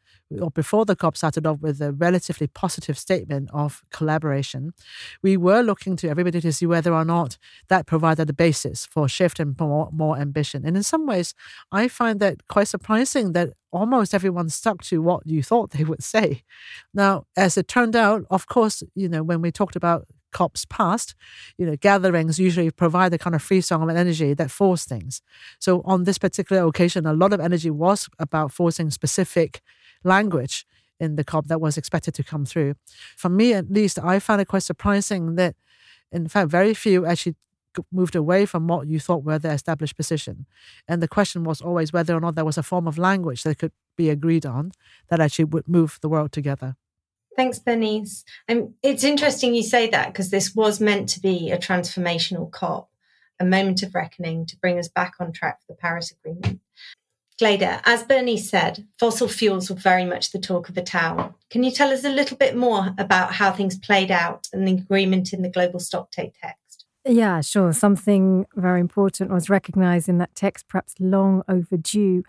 or 0.40 0.50
before 0.50 0.84
the 0.84 0.96
COP 0.96 1.16
started 1.16 1.46
off 1.46 1.60
with 1.60 1.80
a 1.80 1.92
relatively 1.92 2.46
positive 2.46 2.98
statement 2.98 3.50
of 3.52 3.82
collaboration, 3.90 4.72
we 5.22 5.36
were 5.36 5.62
looking 5.62 5.96
to 5.96 6.08
everybody 6.08 6.40
to 6.40 6.52
see 6.52 6.66
whether 6.66 6.92
or 6.92 7.04
not 7.04 7.38
that 7.68 7.86
provided 7.86 8.26
the 8.26 8.32
basis 8.32 8.86
for 8.86 9.08
shift 9.08 9.40
and 9.40 9.58
more, 9.58 9.88
more 9.92 10.16
ambition. 10.18 10.64
And 10.64 10.76
in 10.76 10.82
some 10.82 11.06
ways, 11.06 11.34
I 11.72 11.88
find 11.88 12.20
that 12.20 12.46
quite 12.48 12.68
surprising 12.68 13.32
that 13.32 13.50
almost 13.72 14.14
everyone 14.14 14.48
stuck 14.48 14.82
to 14.84 15.02
what 15.02 15.26
you 15.26 15.42
thought 15.42 15.70
they 15.70 15.84
would 15.84 16.02
say. 16.02 16.42
Now, 16.92 17.26
as 17.36 17.58
it 17.58 17.68
turned 17.68 17.96
out, 17.96 18.24
of 18.30 18.46
course, 18.46 18.82
you 18.94 19.08
know, 19.08 19.22
when 19.22 19.40
we 19.40 19.50
talked 19.50 19.76
about 19.76 20.06
COPs 20.34 20.66
past, 20.66 21.14
you 21.56 21.64
know, 21.64 21.76
gatherings 21.76 22.38
usually 22.38 22.70
provide 22.70 23.12
the 23.12 23.18
kind 23.18 23.34
of 23.34 23.42
free 23.42 23.62
song 23.62 23.88
of 23.88 23.96
energy 23.96 24.34
that 24.34 24.50
force 24.50 24.84
things. 24.84 25.22
So 25.58 25.80
on 25.86 26.04
this 26.04 26.18
particular 26.18 26.66
occasion, 26.66 27.06
a 27.06 27.14
lot 27.14 27.32
of 27.32 27.40
energy 27.40 27.70
was 27.70 28.08
about 28.18 28.52
forcing 28.52 28.90
specific 28.90 29.62
language 30.04 30.66
in 31.00 31.16
the 31.16 31.24
COP 31.24 31.46
that 31.48 31.60
was 31.60 31.76
expected 31.76 32.14
to 32.14 32.22
come 32.22 32.46
through. 32.46 32.74
For 33.16 33.28
me, 33.28 33.52
at 33.52 33.70
least, 33.70 33.98
I 33.98 34.18
found 34.18 34.40
it 34.40 34.48
quite 34.48 34.62
surprising 34.62 35.34
that, 35.36 35.56
in 36.12 36.28
fact, 36.28 36.50
very 36.50 36.74
few 36.74 37.04
actually 37.04 37.36
moved 37.90 38.14
away 38.14 38.46
from 38.46 38.68
what 38.68 38.86
you 38.86 39.00
thought 39.00 39.24
were 39.24 39.38
their 39.38 39.54
established 39.54 39.96
position. 39.96 40.46
And 40.86 41.02
the 41.02 41.08
question 41.08 41.42
was 41.42 41.60
always 41.60 41.92
whether 41.92 42.14
or 42.14 42.20
not 42.20 42.36
there 42.36 42.44
was 42.44 42.58
a 42.58 42.62
form 42.62 42.86
of 42.86 42.98
language 42.98 43.42
that 43.42 43.58
could 43.58 43.72
be 43.96 44.10
agreed 44.10 44.46
on 44.46 44.72
that 45.08 45.20
actually 45.20 45.46
would 45.46 45.68
move 45.68 45.98
the 46.00 46.08
world 46.08 46.30
together. 46.30 46.76
Thanks, 47.36 47.58
Bernice. 47.58 48.24
And 48.46 48.74
it's 48.82 49.02
interesting 49.02 49.54
you 49.54 49.64
say 49.64 49.90
that 49.90 50.12
because 50.12 50.30
this 50.30 50.54
was 50.54 50.80
meant 50.80 51.08
to 51.10 51.20
be 51.20 51.50
a 51.50 51.58
transformational 51.58 52.50
COP, 52.50 52.88
a 53.40 53.44
moment 53.44 53.82
of 53.82 53.94
reckoning 53.94 54.46
to 54.46 54.56
bring 54.56 54.78
us 54.78 54.88
back 54.88 55.14
on 55.18 55.32
track 55.32 55.60
for 55.60 55.72
the 55.72 55.76
Paris 55.76 56.12
Agreement. 56.12 56.60
Glada, 57.40 57.80
as 57.84 58.04
Bernice 58.04 58.48
said, 58.48 58.86
fossil 58.98 59.26
fuels 59.26 59.68
were 59.68 59.76
very 59.76 60.04
much 60.04 60.30
the 60.30 60.38
talk 60.38 60.68
of 60.68 60.76
the 60.76 60.82
town. 60.82 61.34
Can 61.50 61.64
you 61.64 61.72
tell 61.72 61.92
us 61.92 62.04
a 62.04 62.08
little 62.08 62.36
bit 62.36 62.56
more 62.56 62.94
about 62.96 63.34
how 63.34 63.50
things 63.50 63.76
played 63.76 64.10
out 64.10 64.46
and 64.52 64.68
the 64.68 64.74
agreement 64.74 65.32
in 65.32 65.42
the 65.42 65.48
global 65.48 65.80
stocktake 65.80 66.34
text? 66.40 66.86
Yeah, 67.04 67.40
sure. 67.40 67.72
Something 67.72 68.46
very 68.54 68.80
important 68.80 69.30
was 69.30 69.50
recognized 69.50 70.08
in 70.08 70.18
that 70.18 70.34
text, 70.34 70.68
perhaps 70.68 70.94
long 71.00 71.42
overdue, 71.48 72.22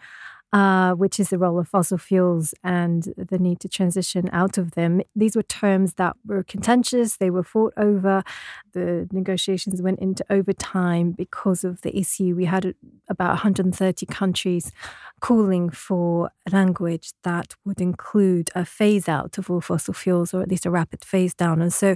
uh, 0.56 0.94
which 0.94 1.20
is 1.20 1.32
the 1.32 1.38
role 1.38 1.60
of 1.60 1.68
fossil 1.68 1.98
fuels 1.98 2.54
and 2.64 3.14
the 3.18 3.38
need 3.38 3.60
to 3.60 3.68
transition 3.68 4.30
out 4.32 4.58
of 4.58 4.72
them. 4.72 5.02
These 5.14 5.36
were 5.36 5.44
terms 5.44 5.96
that 5.96 6.16
were 6.26 6.44
contentious, 6.44 7.18
they 7.18 7.30
were 7.30 7.44
fought 7.44 7.74
over. 7.76 8.24
The 8.72 9.10
negotiations 9.12 9.82
went 9.82 10.00
into 10.00 10.26
overtime 10.30 11.12
because 11.12 11.66
of 11.66 11.82
the 11.82 11.98
issue. 11.98 12.36
We 12.38 12.46
had 12.46 12.74
about 13.10 13.32
130 13.32 14.06
countries 14.06 14.72
calling 15.20 15.70
for 15.70 16.30
language 16.52 17.14
that 17.24 17.56
would 17.66 17.82
include 17.82 18.50
a 18.54 18.64
phase 18.66 19.10
out 19.10 19.38
of 19.38 19.50
all 19.50 19.62
fossil 19.62 19.94
fuels 19.94 20.34
or 20.34 20.42
at 20.42 20.50
least 20.50 20.66
a 20.66 20.72
rapid 20.72 21.04
phase 21.04 21.34
down. 21.34 21.62
And 21.62 21.74
so 21.74 21.96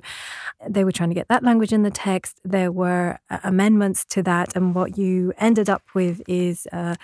they 0.67 0.83
were 0.83 0.91
trying 0.91 1.09
to 1.09 1.15
get 1.15 1.27
that 1.27 1.43
language 1.43 1.71
in 1.71 1.83
the 1.83 1.91
text. 1.91 2.39
There 2.43 2.71
were 2.71 3.19
uh, 3.29 3.39
amendments 3.43 4.03
to 4.05 4.23
that. 4.23 4.55
And 4.55 4.73
what 4.73 4.97
you 4.97 5.33
ended 5.37 5.69
up 5.69 5.83
with 5.93 6.21
is 6.27 6.67
uh, 6.71 6.95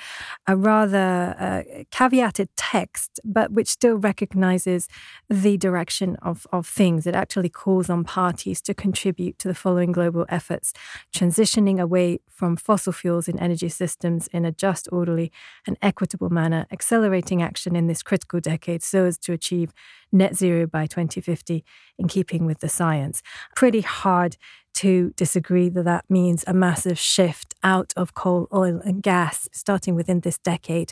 a 0.47 0.55
rather 0.55 1.35
uh, 1.45 1.61
caveated 1.91 2.47
text, 2.55 3.19
but 3.23 3.51
which 3.51 3.67
still 3.67 3.97
recognizes 3.97 4.87
the 5.29 5.57
direction 5.57 6.15
of, 6.23 6.47
of 6.51 6.65
things. 6.65 7.05
It 7.05 7.13
actually 7.13 7.49
calls 7.49 7.87
on 7.87 8.03
parties 8.03 8.61
to 8.63 8.73
contribute 8.73 9.37
to 9.39 9.47
the 9.47 9.53
following 9.53 9.91
global 9.91 10.25
efforts 10.27 10.73
transitioning 11.15 11.79
away 11.79 12.19
from 12.27 12.57
fossil 12.57 12.91
fuels 12.91 13.27
in 13.27 13.37
energy 13.37 13.69
systems 13.69 14.27
in 14.29 14.43
a 14.43 14.51
just, 14.51 14.89
orderly, 14.91 15.31
and 15.67 15.77
equitable 15.83 16.31
manner, 16.31 16.65
accelerating 16.71 17.43
action 17.43 17.75
in 17.75 17.85
this 17.85 18.01
critical 18.01 18.39
decade 18.39 18.81
so 18.81 19.05
as 19.05 19.19
to 19.19 19.31
achieve 19.31 19.71
net 20.11 20.35
zero 20.35 20.65
by 20.65 20.87
2050 20.87 21.63
in 21.99 22.07
keeping 22.07 22.45
with 22.45 22.59
the 22.59 22.69
science. 22.69 23.21
Pretty 23.55 23.81
hard 23.81 24.37
to 24.75 25.11
disagree 25.15 25.69
that 25.69 25.83
that 25.83 26.05
means 26.09 26.43
a 26.47 26.53
massive 26.53 26.99
shift 26.99 27.55
out 27.63 27.93
of 27.95 28.13
coal, 28.13 28.47
oil, 28.53 28.81
and 28.83 29.01
gas 29.01 29.47
starting 29.51 29.95
within 29.95 30.19
this 30.19 30.37
decade 30.37 30.91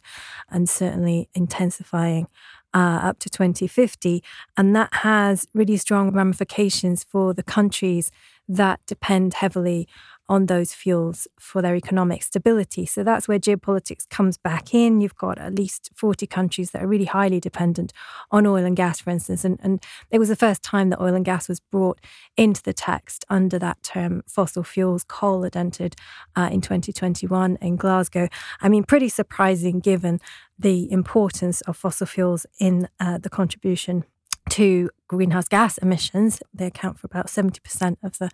and 0.49 0.69
certainly 0.69 1.29
intensifying 1.33 2.27
uh, 2.73 2.99
up 3.03 3.19
to 3.19 3.29
2050. 3.29 4.23
And 4.57 4.75
that 4.75 4.93
has 4.95 5.47
really 5.53 5.77
strong 5.77 6.11
ramifications 6.11 7.03
for 7.03 7.33
the 7.33 7.43
countries 7.43 8.11
that 8.47 8.79
depend 8.87 9.35
heavily 9.35 9.87
on 10.29 10.45
those 10.45 10.73
fuels 10.73 11.27
for 11.39 11.61
their 11.61 11.75
economic 11.75 12.23
stability. 12.23 12.85
So 12.85 13.03
that's 13.03 13.27
where 13.27 13.39
geopolitics 13.39 14.07
comes 14.07 14.37
back 14.37 14.73
in. 14.73 15.01
You've 15.01 15.15
got 15.15 15.37
at 15.37 15.55
least 15.55 15.89
40 15.95 16.25
countries 16.27 16.71
that 16.71 16.81
are 16.81 16.87
really 16.87 17.05
highly 17.05 17.39
dependent 17.39 17.91
on 18.31 18.47
oil 18.47 18.63
and 18.63 18.75
gas, 18.75 19.01
for 19.01 19.09
instance. 19.09 19.43
And, 19.43 19.59
and 19.61 19.83
it 20.11 20.19
was 20.19 20.29
the 20.29 20.35
first 20.35 20.63
time 20.63 20.89
that 20.89 21.01
oil 21.01 21.13
and 21.13 21.25
gas 21.25 21.49
was 21.49 21.59
brought 21.59 21.99
into 22.37 22.63
the 22.63 22.73
text 22.73 23.25
under 23.29 23.59
that 23.59 23.83
term 23.83 24.23
fossil 24.27 24.63
fuels. 24.63 25.03
Coal 25.03 25.43
had 25.43 25.57
entered 25.57 25.95
uh, 26.35 26.49
in 26.51 26.61
2021 26.61 27.57
in 27.61 27.75
Glasgow. 27.75 28.29
I 28.61 28.69
mean, 28.69 28.83
pretty 28.83 29.09
surprising 29.09 29.79
given 29.79 30.19
the 30.57 30.89
importance 30.91 31.61
of 31.61 31.75
fossil 31.75 32.07
fuels 32.07 32.45
in 32.59 32.87
uh, 32.99 33.17
the 33.17 33.29
contribution 33.29 34.05
to 34.49 34.89
greenhouse 35.07 35.47
gas 35.47 35.77
emissions. 35.77 36.41
They 36.53 36.67
account 36.67 36.99
for 36.99 37.07
about 37.07 37.27
70% 37.27 37.97
of 38.03 38.17
the 38.17 38.29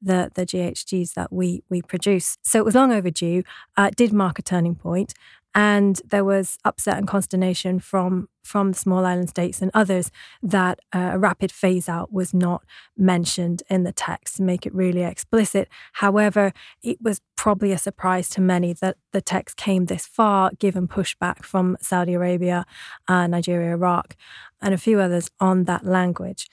the 0.00 0.30
the 0.34 0.46
GHGs 0.46 1.14
that 1.14 1.32
we 1.32 1.62
we 1.68 1.82
produce. 1.82 2.38
So 2.42 2.58
it 2.58 2.64
was 2.64 2.74
long 2.74 2.92
overdue. 2.92 3.42
Uh, 3.76 3.90
did 3.94 4.12
mark 4.12 4.38
a 4.38 4.42
turning 4.42 4.74
point, 4.74 5.14
and 5.54 6.02
there 6.06 6.24
was 6.24 6.58
upset 6.66 6.98
and 6.98 7.08
consternation 7.08 7.80
from 7.80 8.28
from 8.44 8.72
the 8.72 8.78
small 8.78 9.04
island 9.06 9.30
states 9.30 9.60
and 9.60 9.70
others 9.74 10.10
that 10.42 10.78
uh, 10.94 11.10
a 11.14 11.18
rapid 11.18 11.50
phase 11.50 11.88
out 11.88 12.12
was 12.12 12.34
not 12.34 12.62
mentioned 12.96 13.62
in 13.68 13.82
the 13.82 13.92
text 13.92 14.36
to 14.36 14.42
make 14.42 14.66
it 14.66 14.74
really 14.74 15.02
explicit. 15.02 15.68
However, 15.94 16.52
it 16.82 16.98
was 17.00 17.20
probably 17.36 17.72
a 17.72 17.78
surprise 17.78 18.28
to 18.30 18.40
many 18.40 18.74
that 18.74 18.98
the 19.12 19.22
text 19.22 19.56
came 19.56 19.86
this 19.86 20.06
far, 20.06 20.50
given 20.58 20.86
pushback 20.86 21.42
from 21.42 21.76
Saudi 21.80 22.12
Arabia, 22.12 22.66
uh, 23.08 23.26
Nigeria, 23.26 23.72
Iraq, 23.72 24.14
and 24.60 24.74
a 24.74 24.78
few 24.78 25.00
others 25.00 25.30
on 25.40 25.64
that 25.64 25.84
language. 25.84 26.48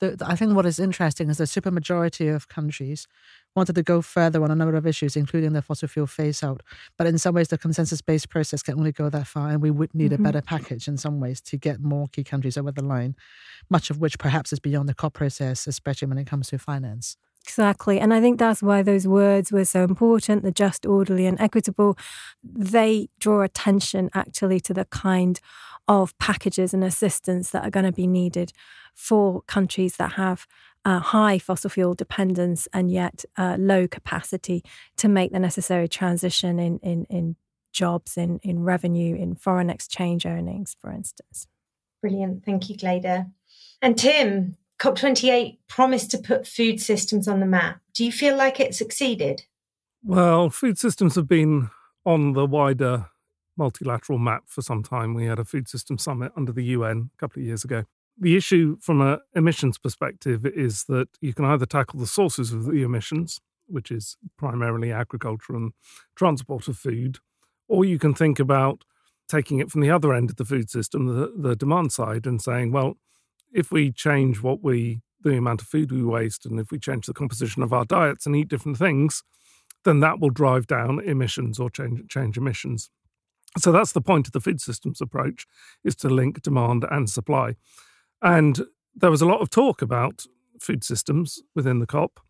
The, 0.00 0.16
I 0.24 0.36
think 0.36 0.54
what 0.54 0.66
is 0.66 0.78
interesting 0.78 1.30
is 1.30 1.38
the 1.38 1.44
supermajority 1.44 2.34
of 2.34 2.48
countries 2.48 3.06
wanted 3.56 3.74
to 3.74 3.82
go 3.82 4.02
further 4.02 4.42
on 4.42 4.50
a 4.50 4.54
number 4.54 4.76
of 4.76 4.86
issues, 4.86 5.16
including 5.16 5.52
the 5.52 5.62
fossil 5.62 5.88
fuel 5.88 6.06
phase 6.06 6.42
out. 6.42 6.62
But 6.98 7.06
in 7.06 7.18
some 7.18 7.34
ways, 7.34 7.48
the 7.48 7.58
consensus 7.58 8.00
based 8.00 8.28
process 8.28 8.62
can 8.62 8.74
only 8.74 8.92
go 8.92 9.08
that 9.10 9.26
far, 9.26 9.50
and 9.50 9.62
we 9.62 9.70
would 9.70 9.94
need 9.94 10.12
mm-hmm. 10.12 10.22
a 10.22 10.24
better 10.24 10.42
package 10.42 10.88
in 10.88 10.96
some 10.96 11.20
ways 11.20 11.40
to 11.42 11.56
get 11.56 11.80
more 11.80 12.08
key 12.08 12.24
countries 12.24 12.56
over 12.56 12.72
the 12.72 12.84
line, 12.84 13.14
much 13.70 13.90
of 13.90 14.00
which 14.00 14.18
perhaps 14.18 14.52
is 14.52 14.58
beyond 14.58 14.88
the 14.88 14.94
COP 14.94 15.14
process, 15.14 15.66
especially 15.66 16.08
when 16.08 16.18
it 16.18 16.26
comes 16.26 16.48
to 16.48 16.58
finance. 16.58 17.16
Exactly. 17.44 18.00
And 18.00 18.14
I 18.14 18.22
think 18.22 18.38
that's 18.38 18.62
why 18.62 18.82
those 18.82 19.06
words 19.06 19.52
were 19.52 19.66
so 19.66 19.84
important 19.84 20.42
the 20.42 20.50
just, 20.50 20.86
orderly, 20.86 21.26
and 21.26 21.38
equitable. 21.38 21.96
They 22.42 23.08
draw 23.18 23.42
attention 23.42 24.08
actually 24.14 24.60
to 24.60 24.72
the 24.72 24.86
kind 24.86 25.38
of 25.86 26.16
packages 26.18 26.72
and 26.72 26.82
assistance 26.82 27.50
that 27.50 27.62
are 27.62 27.70
going 27.70 27.84
to 27.84 27.92
be 27.92 28.06
needed 28.06 28.52
for 28.94 29.42
countries 29.42 29.96
that 29.96 30.12
have 30.12 30.46
uh, 30.84 30.98
high 30.98 31.38
fossil 31.38 31.70
fuel 31.70 31.94
dependence 31.94 32.68
and 32.72 32.90
yet 32.90 33.24
uh, 33.36 33.56
low 33.58 33.88
capacity 33.88 34.62
to 34.96 35.08
make 35.08 35.32
the 35.32 35.38
necessary 35.38 35.88
transition 35.88 36.58
in, 36.58 36.78
in, 36.80 37.04
in 37.06 37.36
jobs, 37.72 38.16
in, 38.16 38.38
in 38.42 38.62
revenue, 38.62 39.16
in 39.16 39.34
foreign 39.34 39.70
exchange 39.70 40.26
earnings, 40.26 40.76
for 40.80 40.90
instance. 40.90 41.46
Brilliant. 42.02 42.44
Thank 42.44 42.68
you, 42.68 42.76
Glada. 42.76 43.30
And 43.80 43.98
Tim, 43.98 44.56
COP28 44.78 45.58
promised 45.68 46.10
to 46.10 46.18
put 46.18 46.46
food 46.46 46.80
systems 46.80 47.26
on 47.26 47.40
the 47.40 47.46
map. 47.46 47.80
Do 47.94 48.04
you 48.04 48.12
feel 48.12 48.36
like 48.36 48.60
it 48.60 48.74
succeeded? 48.74 49.44
Well, 50.02 50.50
food 50.50 50.78
systems 50.78 51.14
have 51.14 51.28
been 51.28 51.70
on 52.04 52.34
the 52.34 52.44
wider 52.44 53.06
multilateral 53.56 54.18
map 54.18 54.44
for 54.46 54.62
some 54.62 54.82
time. 54.82 55.14
We 55.14 55.26
had 55.26 55.38
a 55.38 55.44
food 55.44 55.68
system 55.68 55.96
summit 55.96 56.32
under 56.36 56.52
the 56.52 56.64
UN 56.64 57.10
a 57.16 57.18
couple 57.18 57.40
of 57.40 57.46
years 57.46 57.64
ago. 57.64 57.84
The 58.18 58.36
issue 58.36 58.76
from 58.80 59.00
an 59.00 59.18
emissions 59.34 59.78
perspective 59.78 60.46
is 60.46 60.84
that 60.84 61.08
you 61.20 61.34
can 61.34 61.44
either 61.44 61.66
tackle 61.66 61.98
the 61.98 62.06
sources 62.06 62.52
of 62.52 62.66
the 62.66 62.82
emissions, 62.82 63.40
which 63.66 63.90
is 63.90 64.16
primarily 64.38 64.92
agriculture 64.92 65.54
and 65.56 65.72
transport 66.14 66.68
of 66.68 66.76
food, 66.76 67.18
or 67.66 67.84
you 67.84 67.98
can 67.98 68.14
think 68.14 68.38
about 68.38 68.84
taking 69.28 69.58
it 69.58 69.70
from 69.70 69.80
the 69.80 69.90
other 69.90 70.14
end 70.14 70.30
of 70.30 70.36
the 70.36 70.44
food 70.44 70.70
system, 70.70 71.06
the, 71.06 71.32
the 71.36 71.56
demand 71.56 71.92
side, 71.92 72.26
and 72.26 72.40
saying, 72.40 72.70
well, 72.70 72.94
if 73.52 73.72
we 73.72 73.90
change 73.90 74.42
what 74.42 74.62
we, 74.62 75.00
the 75.22 75.36
amount 75.36 75.62
of 75.62 75.66
food 75.66 75.90
we 75.90 76.04
waste, 76.04 76.44
and 76.46 76.60
if 76.60 76.70
we 76.70 76.78
change 76.78 77.06
the 77.06 77.14
composition 77.14 77.62
of 77.62 77.72
our 77.72 77.84
diets 77.84 78.26
and 78.26 78.36
eat 78.36 78.48
different 78.48 78.78
things, 78.78 79.22
then 79.84 80.00
that 80.00 80.20
will 80.20 80.30
drive 80.30 80.66
down 80.66 81.00
emissions 81.00 81.58
or 81.58 81.70
change, 81.70 82.08
change 82.08 82.36
emissions. 82.36 82.90
So 83.58 83.72
that's 83.72 83.92
the 83.92 84.00
point 84.00 84.26
of 84.26 84.32
the 84.32 84.40
food 84.40 84.60
systems 84.60 85.00
approach 85.00 85.46
is 85.84 85.94
to 85.96 86.08
link 86.08 86.42
demand 86.42 86.84
and 86.90 87.08
supply. 87.08 87.54
And 88.24 88.62
there 88.94 89.10
was 89.10 89.20
a 89.20 89.26
lot 89.26 89.42
of 89.42 89.50
talk 89.50 89.82
about 89.82 90.24
food 90.58 90.82
systems 90.82 91.42
within 91.54 91.78
the 91.78 91.86
COP. 91.86 92.20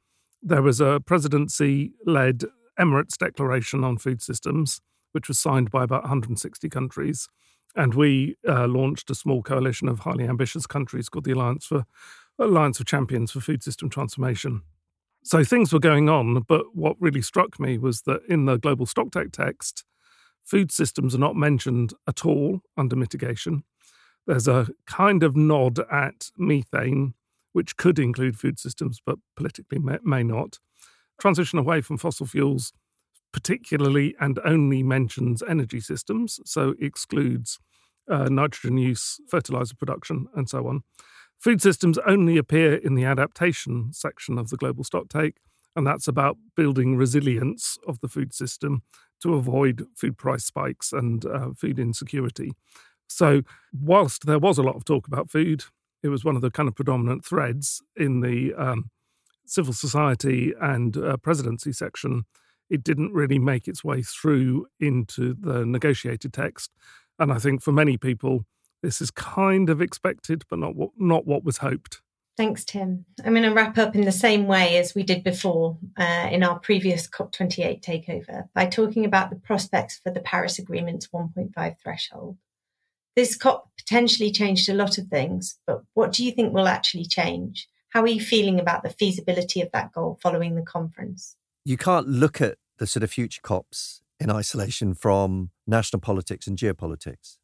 There 0.43 0.61
was 0.61 0.81
a 0.81 1.01
presidency 1.07 1.93
led 2.05 2.43
Emirates 2.79 3.17
Declaration 3.17 3.85
on 3.85 3.99
Food 3.99 4.21
Systems, 4.21 4.81
which 5.13 5.29
was 5.29 5.39
signed 5.39 5.71
by 5.71 5.85
about 5.85 6.03
160 6.03 6.69
countries. 6.69 7.29
And 7.77 7.95
we 7.95 8.37
uh, 8.47 8.67
launched 8.67 9.09
a 9.11 9.15
small 9.15 9.41
coalition 9.41 9.89
of 9.89 10.01
highly 10.01 10.25
ambitious 10.25 10.67
countries 10.67 11.09
called 11.09 11.25
the 11.25 11.33
Alliance 11.33 11.67
for 11.67 11.85
Alliance 12.41 12.81
of 12.81 12.87
Champions 12.87 13.31
for 13.31 13.41
Food 13.41 13.63
System 13.63 13.89
Transformation. 13.89 14.63
So 15.23 15.45
things 15.45 15.73
were 15.73 15.79
going 15.79 16.09
on, 16.09 16.43
but 16.43 16.75
what 16.75 16.97
really 17.01 17.23
struck 17.23 17.61
me 17.61 17.79
was 17.79 18.03
that 18.03 18.21
in 18.29 18.47
the 18.47 18.59
global 18.59 18.85
stocktake 18.85 19.33
text, 19.33 19.85
food 20.43 20.73
systems 20.73 21.15
are 21.15 21.19
not 21.19 21.37
mentioned 21.37 21.95
at 22.09 22.27
all 22.27 22.61
under 22.77 22.97
mitigation. 22.97 23.63
There's 24.27 24.49
a 24.49 24.69
kind 24.87 25.23
of 25.23 25.37
nod 25.37 25.79
at 25.91 26.31
methane, 26.37 27.15
which 27.53 27.77
could 27.77 27.99
include 27.99 28.39
food 28.39 28.59
systems, 28.59 29.01
but 29.05 29.19
politically 29.37 29.79
may, 29.79 29.99
may 30.03 30.23
not. 30.23 30.59
Transition 31.21 31.59
away 31.59 31.81
from 31.81 31.99
fossil 31.99 32.27
fuels, 32.27 32.73
particularly 33.33 34.15
and 34.21 34.39
only 34.45 34.83
mentions 34.83 35.43
energy 35.43 35.81
systems, 35.81 36.41
so 36.45 36.75
excludes 36.81 37.59
uh, 38.11 38.29
nitrogen 38.31 38.79
use, 38.79 39.21
fertilizer 39.29 39.75
production, 39.75 40.27
and 40.35 40.49
so 40.49 40.67
on. 40.67 40.83
Food 41.39 41.61
systems 41.61 41.99
only 42.07 42.39
appear 42.39 42.75
in 42.75 42.95
the 42.95 43.05
adaptation 43.05 43.93
section 43.93 44.39
of 44.39 44.51
the 44.51 44.57
global 44.57 44.85
stocktake, 44.85 45.37
and 45.77 45.87
that's 45.87 46.09
about 46.09 46.37
building 46.57 46.97
resilience 46.97 47.77
of 47.87 48.01
the 48.01 48.09
food 48.09 48.33
system 48.33 48.83
to 49.21 49.35
avoid 49.35 49.87
food 49.97 50.17
price 50.17 50.45
spikes 50.45 50.93
and 50.93 51.25
uh, 51.27 51.51
food 51.57 51.79
insecurity. 51.79 52.53
So, 53.09 53.43
whilst 53.73 54.27
there 54.27 54.39
was 54.39 54.59
a 54.59 54.63
lot 54.63 54.77
of 54.77 54.85
talk 54.85 55.07
about 55.07 55.31
food, 55.31 55.65
it 56.03 56.09
was 56.09 56.25
one 56.25 56.37
of 56.37 56.43
the 56.43 56.51
kind 56.51 56.69
of 56.69 56.75
predominant 56.75 57.25
threads 57.25 57.83
in 57.97 58.21
the 58.21 58.53
um, 58.55 58.91
civil 59.47 59.73
society 59.73 60.53
and 60.61 60.97
uh, 60.97 61.17
presidency 61.17 61.73
section. 61.73 62.25
It 62.71 62.83
didn't 62.83 63.13
really 63.13 63.39
make 63.39 63.69
its 63.69 63.85
way 63.85 64.03
through 64.03 64.67
into 64.81 65.35
the 65.35 65.65
negotiated 65.65 66.33
text. 66.33 66.71
And 67.19 67.33
I 67.33 67.39
think 67.39 67.63
for 67.63 67.73
many 67.73 67.97
people, 67.97 68.45
this 68.83 69.01
is 69.01 69.11
kind 69.11 69.71
of 69.71 69.81
expected, 69.81 70.45
but 70.51 70.59
not 70.59 70.75
what, 70.75 70.91
not 70.99 71.27
what 71.27 71.45
was 71.45 71.59
hoped. 71.59 72.03
Thanks, 72.37 72.65
Tim. 72.65 73.05
I'm 73.25 73.33
going 73.33 73.45
to 73.45 73.55
wrap 73.55 73.79
up 73.79 73.95
in 73.95 74.05
the 74.05 74.13
same 74.13 74.47
way 74.49 74.77
as 74.77 74.95
we 74.95 75.05
did 75.05 75.23
before 75.23 75.79
uh, 75.97 76.29
in 76.33 76.43
our 76.43 76.59
previous 76.59 77.09
COP28 77.09 77.81
takeover 77.81 78.49
by 78.55 78.67
talking 78.67 79.05
about 79.05 79.31
the 79.31 79.37
prospects 79.37 80.01
for 80.03 80.11
the 80.11 80.21
Paris 80.21 80.59
Agreement's 80.59 81.07
1.5 81.09 81.77
threshold. 81.81 82.37
This 83.17 83.37
COP 83.37 83.71
potentially 83.79 84.33
changed 84.33 84.69
a 84.69 84.75
lot 84.75 84.99
of 84.99 85.07
things, 85.07 85.59
but 85.67 85.83
what 85.95 86.13
do 86.13 86.25
you 86.25 86.33
think 86.33 86.53
will 86.53 86.67
actually 86.67 87.05
change? 87.05 87.69
How 87.91 88.03
are 88.03 88.09
you 88.09 88.21
feeling 88.21 88.59
about 88.59 88.83
the 88.83 88.91
feasibility 88.91 89.61
of 89.61 89.71
that 89.73 89.93
goal 89.93 90.19
following 90.21 90.57
the 90.57 90.63
conference? 90.63 91.37
You 91.65 91.77
can't 91.77 92.09
look 92.09 92.41
at 92.41 92.59
the 92.79 92.87
sort 92.87 93.05
of 93.05 93.13
future 93.13 93.41
COPs 93.43 94.03
in 94.19 94.31
isolation 94.31 94.95
from 94.95 95.51
national 95.67 96.01
politics 96.01 96.47
and 96.47 96.59
geopolitics. 96.59 97.39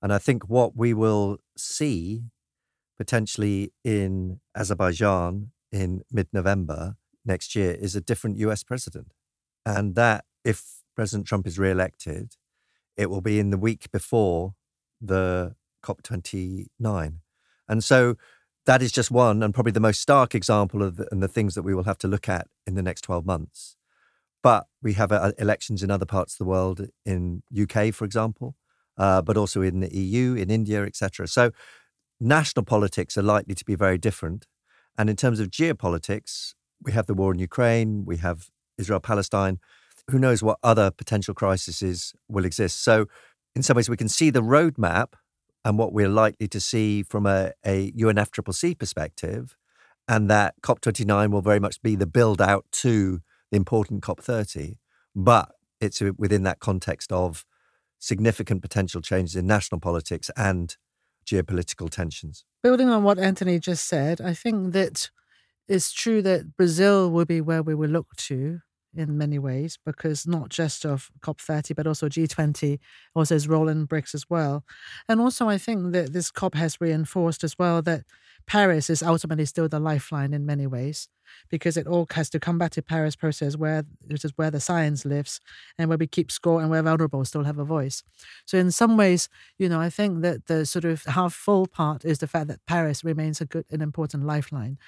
And 0.00 0.12
I 0.12 0.18
think 0.18 0.48
what 0.48 0.76
we 0.76 0.94
will 0.94 1.38
see 1.56 2.22
potentially 2.96 3.72
in 3.82 4.40
Azerbaijan 4.56 5.50
in 5.72 6.02
mid 6.12 6.28
November 6.32 6.96
next 7.24 7.56
year 7.56 7.72
is 7.72 7.96
a 7.96 8.00
different 8.00 8.36
US 8.38 8.62
president. 8.62 9.12
And 9.66 9.94
that, 9.94 10.24
if 10.44 10.82
President 10.94 11.26
Trump 11.26 11.46
is 11.46 11.58
re 11.58 11.70
elected, 11.70 12.36
it 12.96 13.10
will 13.10 13.20
be 13.20 13.38
in 13.38 13.50
the 13.50 13.58
week 13.58 13.90
before 13.90 14.54
the 15.00 15.54
COP29. 15.84 17.14
And 17.68 17.84
so 17.84 18.16
that 18.66 18.82
is 18.82 18.92
just 18.92 19.10
one 19.10 19.42
and 19.42 19.54
probably 19.54 19.72
the 19.72 19.80
most 19.80 20.00
stark 20.00 20.34
example 20.34 20.82
of 20.82 20.96
the, 20.96 21.08
and 21.10 21.22
the 21.22 21.28
things 21.28 21.54
that 21.54 21.62
we 21.62 21.74
will 21.74 21.84
have 21.84 21.98
to 21.98 22.08
look 22.08 22.28
at 22.28 22.46
in 22.66 22.74
the 22.74 22.82
next 22.82 23.02
12 23.02 23.24
months. 23.24 23.76
But 24.42 24.66
we 24.82 24.94
have 24.94 25.12
uh, 25.12 25.32
elections 25.38 25.82
in 25.82 25.90
other 25.90 26.06
parts 26.06 26.34
of 26.34 26.38
the 26.38 26.44
world, 26.44 26.86
in 27.04 27.42
UK, 27.58 27.92
for 27.92 28.04
example, 28.04 28.54
uh, 28.96 29.22
but 29.22 29.36
also 29.36 29.60
in 29.60 29.80
the 29.80 29.94
EU, 29.94 30.34
in 30.34 30.50
India, 30.50 30.84
etc. 30.84 31.28
So 31.28 31.52
national 32.20 32.64
politics 32.64 33.16
are 33.16 33.22
likely 33.22 33.54
to 33.54 33.64
be 33.64 33.74
very 33.74 33.98
different. 33.98 34.46
And 34.96 35.08
in 35.08 35.16
terms 35.16 35.40
of 35.40 35.50
geopolitics, 35.50 36.54
we 36.82 36.92
have 36.92 37.06
the 37.06 37.14
war 37.14 37.32
in 37.32 37.38
Ukraine, 37.38 38.04
we 38.04 38.18
have 38.18 38.48
Israel 38.78 39.00
Palestine. 39.00 39.58
Who 40.10 40.18
knows 40.18 40.42
what 40.42 40.58
other 40.62 40.90
potential 40.90 41.34
crises 41.34 42.14
will 42.28 42.44
exist? 42.44 42.82
So, 42.82 43.06
in 43.54 43.62
some 43.62 43.76
ways, 43.76 43.88
we 43.88 43.96
can 43.96 44.08
see 44.08 44.30
the 44.30 44.42
roadmap 44.42 45.14
and 45.64 45.78
what 45.78 45.92
we're 45.92 46.08
likely 46.08 46.48
to 46.48 46.60
see 46.60 47.02
from 47.02 47.26
a, 47.26 47.52
a 47.64 47.92
UNFCCC 47.92 48.78
perspective, 48.78 49.56
and 50.08 50.30
that 50.30 50.54
COP29 50.62 51.30
will 51.30 51.42
very 51.42 51.60
much 51.60 51.82
be 51.82 51.96
the 51.96 52.06
build 52.06 52.40
out 52.40 52.64
to 52.72 53.20
the 53.50 53.56
important 53.56 54.02
COP30. 54.02 54.76
But 55.14 55.50
it's 55.80 56.00
within 56.18 56.44
that 56.44 56.60
context 56.60 57.12
of 57.12 57.44
significant 57.98 58.62
potential 58.62 59.00
changes 59.00 59.36
in 59.36 59.46
national 59.46 59.80
politics 59.80 60.30
and 60.36 60.76
geopolitical 61.26 61.90
tensions. 61.90 62.44
Building 62.62 62.88
on 62.88 63.04
what 63.04 63.18
Antony 63.18 63.58
just 63.58 63.86
said, 63.86 64.20
I 64.20 64.34
think 64.34 64.72
that 64.72 65.10
it's 65.68 65.92
true 65.92 66.22
that 66.22 66.56
Brazil 66.56 67.10
will 67.10 67.24
be 67.24 67.40
where 67.40 67.62
we 67.62 67.74
will 67.74 67.90
look 67.90 68.08
to 68.16 68.60
in 68.94 69.16
many 69.16 69.38
ways 69.38 69.78
because 69.84 70.26
not 70.26 70.48
just 70.48 70.84
of 70.84 71.10
COP30 71.20 71.76
but 71.76 71.86
also 71.86 72.08
G20 72.08 72.78
also 73.14 73.34
has 73.34 73.48
role 73.48 73.68
in 73.68 73.86
BRICS 73.86 74.14
as 74.14 74.24
well. 74.28 74.64
And 75.08 75.20
also 75.20 75.48
I 75.48 75.58
think 75.58 75.92
that 75.92 76.12
this 76.12 76.30
COP 76.30 76.54
has 76.54 76.80
reinforced 76.80 77.44
as 77.44 77.56
well 77.58 77.82
that 77.82 78.04
Paris 78.46 78.90
is 78.90 79.02
ultimately 79.02 79.46
still 79.46 79.68
the 79.68 79.80
lifeline 79.80 80.32
in 80.32 80.46
many 80.46 80.66
ways 80.66 81.08
because 81.48 81.76
it 81.76 81.86
all 81.86 82.06
has 82.12 82.30
to 82.30 82.40
come 82.40 82.58
back 82.58 82.70
to 82.72 82.82
Paris 82.82 83.16
process 83.16 83.56
where 83.56 83.84
which 84.06 84.24
is 84.24 84.32
where 84.36 84.50
the 84.50 84.60
science 84.60 85.04
lives 85.04 85.40
and 85.78 85.88
where 85.88 85.98
we 85.98 86.06
keep 86.06 86.30
score 86.30 86.60
and 86.60 86.70
where 86.70 86.82
vulnerable 86.82 87.24
still 87.24 87.44
have 87.44 87.58
a 87.58 87.64
voice. 87.64 88.02
So 88.44 88.58
in 88.58 88.70
some 88.70 88.96
ways, 88.96 89.28
you 89.58 89.68
know, 89.68 89.80
I 89.80 89.90
think 89.90 90.22
that 90.22 90.46
the 90.46 90.66
sort 90.66 90.84
of 90.84 91.04
half 91.04 91.32
full 91.32 91.66
part 91.66 92.04
is 92.04 92.18
the 92.18 92.26
fact 92.26 92.48
that 92.48 92.64
Paris 92.66 93.04
remains 93.04 93.40
a 93.40 93.44
good 93.44 93.64
and 93.70 93.82
important 93.82 94.24
lifeline. 94.24 94.78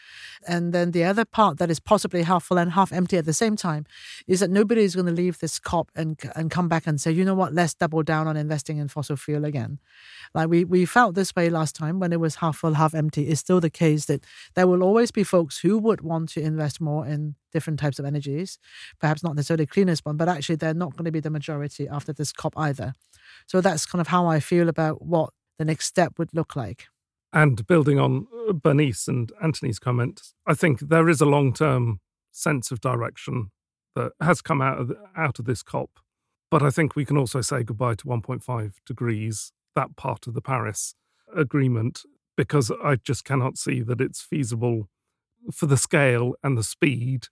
And 0.46 0.72
then 0.72 0.90
the 0.90 1.04
other 1.04 1.24
part 1.24 1.58
that 1.58 1.70
is 1.70 1.80
possibly 1.80 2.22
half 2.22 2.44
full 2.44 2.58
and 2.58 2.72
half 2.72 2.92
empty 2.92 3.16
at 3.16 3.24
the 3.24 3.32
same 3.32 3.56
time 3.56 3.86
is 4.26 4.40
that 4.40 4.50
nobody 4.50 4.82
is 4.82 4.94
going 4.94 5.06
to 5.06 5.12
leave 5.12 5.38
this 5.38 5.58
COP 5.58 5.90
and 5.94 6.18
and 6.34 6.50
come 6.50 6.68
back 6.68 6.86
and 6.86 7.00
say, 7.00 7.10
you 7.10 7.24
know 7.24 7.34
what, 7.34 7.54
let's 7.54 7.74
double 7.74 8.02
down 8.02 8.26
on 8.26 8.36
investing 8.36 8.78
in 8.78 8.88
fossil 8.88 9.16
fuel 9.16 9.44
again. 9.44 9.78
Like 10.34 10.48
we 10.48 10.64
we 10.64 10.84
felt 10.84 11.14
this 11.14 11.34
way 11.34 11.50
last 11.50 11.74
time 11.76 11.98
when 12.00 12.12
it 12.12 12.20
was 12.20 12.36
half 12.36 12.56
full, 12.56 12.74
half 12.74 12.94
empty. 12.94 13.28
It's 13.28 13.41
still 13.42 13.60
the 13.60 13.70
case 13.70 14.06
that 14.06 14.24
there 14.54 14.66
will 14.66 14.82
always 14.82 15.10
be 15.10 15.24
folks 15.24 15.58
who 15.58 15.78
would 15.78 16.00
want 16.00 16.30
to 16.30 16.40
invest 16.40 16.80
more 16.80 17.06
in 17.06 17.34
different 17.52 17.78
types 17.78 17.98
of 17.98 18.06
energies, 18.06 18.58
perhaps 18.98 19.22
not 19.22 19.36
necessarily 19.36 19.66
cleanest 19.66 20.06
one, 20.06 20.16
but 20.16 20.28
actually 20.28 20.56
they're 20.56 20.72
not 20.72 20.96
going 20.96 21.04
to 21.04 21.12
be 21.12 21.20
the 21.20 21.30
majority 21.30 21.86
after 21.88 22.12
this 22.12 22.32
COP 22.32 22.54
either. 22.56 22.94
So 23.46 23.60
that's 23.60 23.84
kind 23.84 24.00
of 24.00 24.08
how 24.08 24.26
I 24.26 24.40
feel 24.40 24.68
about 24.68 25.02
what 25.04 25.30
the 25.58 25.64
next 25.64 25.86
step 25.86 26.18
would 26.18 26.32
look 26.32 26.56
like. 26.56 26.86
And 27.32 27.66
building 27.66 27.98
on 27.98 28.26
uh, 28.48 28.52
Bernice 28.52 29.08
and 29.08 29.32
Antony's 29.42 29.78
comments, 29.78 30.34
I 30.46 30.54
think 30.54 30.80
there 30.80 31.08
is 31.08 31.20
a 31.20 31.26
long 31.26 31.52
term 31.52 32.00
sense 32.30 32.70
of 32.70 32.80
direction 32.80 33.50
that 33.94 34.12
has 34.20 34.40
come 34.40 34.62
out 34.62 34.78
of, 34.78 34.92
out 35.16 35.38
of 35.38 35.44
this 35.44 35.62
COP. 35.62 35.90
But 36.50 36.62
I 36.62 36.70
think 36.70 36.94
we 36.94 37.04
can 37.04 37.16
also 37.16 37.40
say 37.40 37.62
goodbye 37.62 37.94
to 37.94 38.04
1.5 38.04 38.72
degrees, 38.86 39.52
that 39.74 39.96
part 39.96 40.26
of 40.26 40.34
the 40.34 40.42
Paris 40.42 40.94
agreement, 41.34 42.02
because 42.36 42.70
I 42.82 42.96
just 42.96 43.24
cannot 43.24 43.58
see 43.58 43.82
that 43.82 44.00
it's 44.00 44.20
feasible 44.20 44.88
for 45.52 45.66
the 45.66 45.76
scale 45.76 46.34
and 46.42 46.56
the 46.56 46.62
speed 46.62 47.26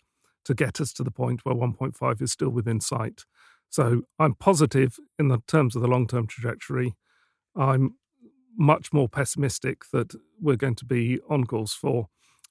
to 0.44 0.54
get 0.54 0.80
us 0.80 0.92
to 0.94 1.04
the 1.04 1.10
point 1.10 1.44
where 1.44 1.54
1.5 1.54 2.22
is 2.22 2.32
still 2.32 2.50
within 2.50 2.80
sight. 2.80 3.24
So 3.68 4.02
I'm 4.18 4.34
positive 4.34 4.98
in 5.18 5.28
the 5.28 5.38
terms 5.46 5.76
of 5.76 5.82
the 5.82 5.88
long 5.88 6.06
term 6.06 6.26
trajectory. 6.26 6.96
I'm 7.56 7.94
much 8.56 8.92
more 8.92 9.08
pessimistic 9.08 9.82
that 9.92 10.14
we're 10.40 10.56
going 10.56 10.74
to 10.76 10.84
be 10.84 11.20
on 11.28 11.44
course 11.44 11.72
for 11.72 12.08